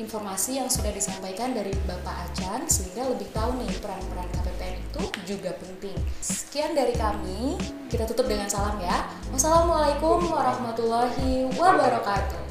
informasi 0.00 0.64
yang 0.64 0.72
sudah 0.72 0.88
disampaikan 0.96 1.52
dari 1.52 1.76
Bapak 1.84 2.32
Acan 2.32 2.64
sehingga 2.72 3.04
lebih 3.12 3.28
tahu 3.36 3.60
nih 3.60 3.68
peran-peran 3.84 4.28
KPPN 4.32 4.76
itu 4.80 5.02
juga 5.28 5.52
penting. 5.60 5.96
Sekian 6.24 6.72
dari 6.72 6.96
kami, 6.96 7.60
kita 7.92 8.08
tutup 8.08 8.24
dengan 8.24 8.48
salam 8.48 8.80
ya. 8.80 9.12
Wassalamualaikum 9.28 10.24
warahmatullahi 10.24 11.52
wabarakatuh. 11.52 12.49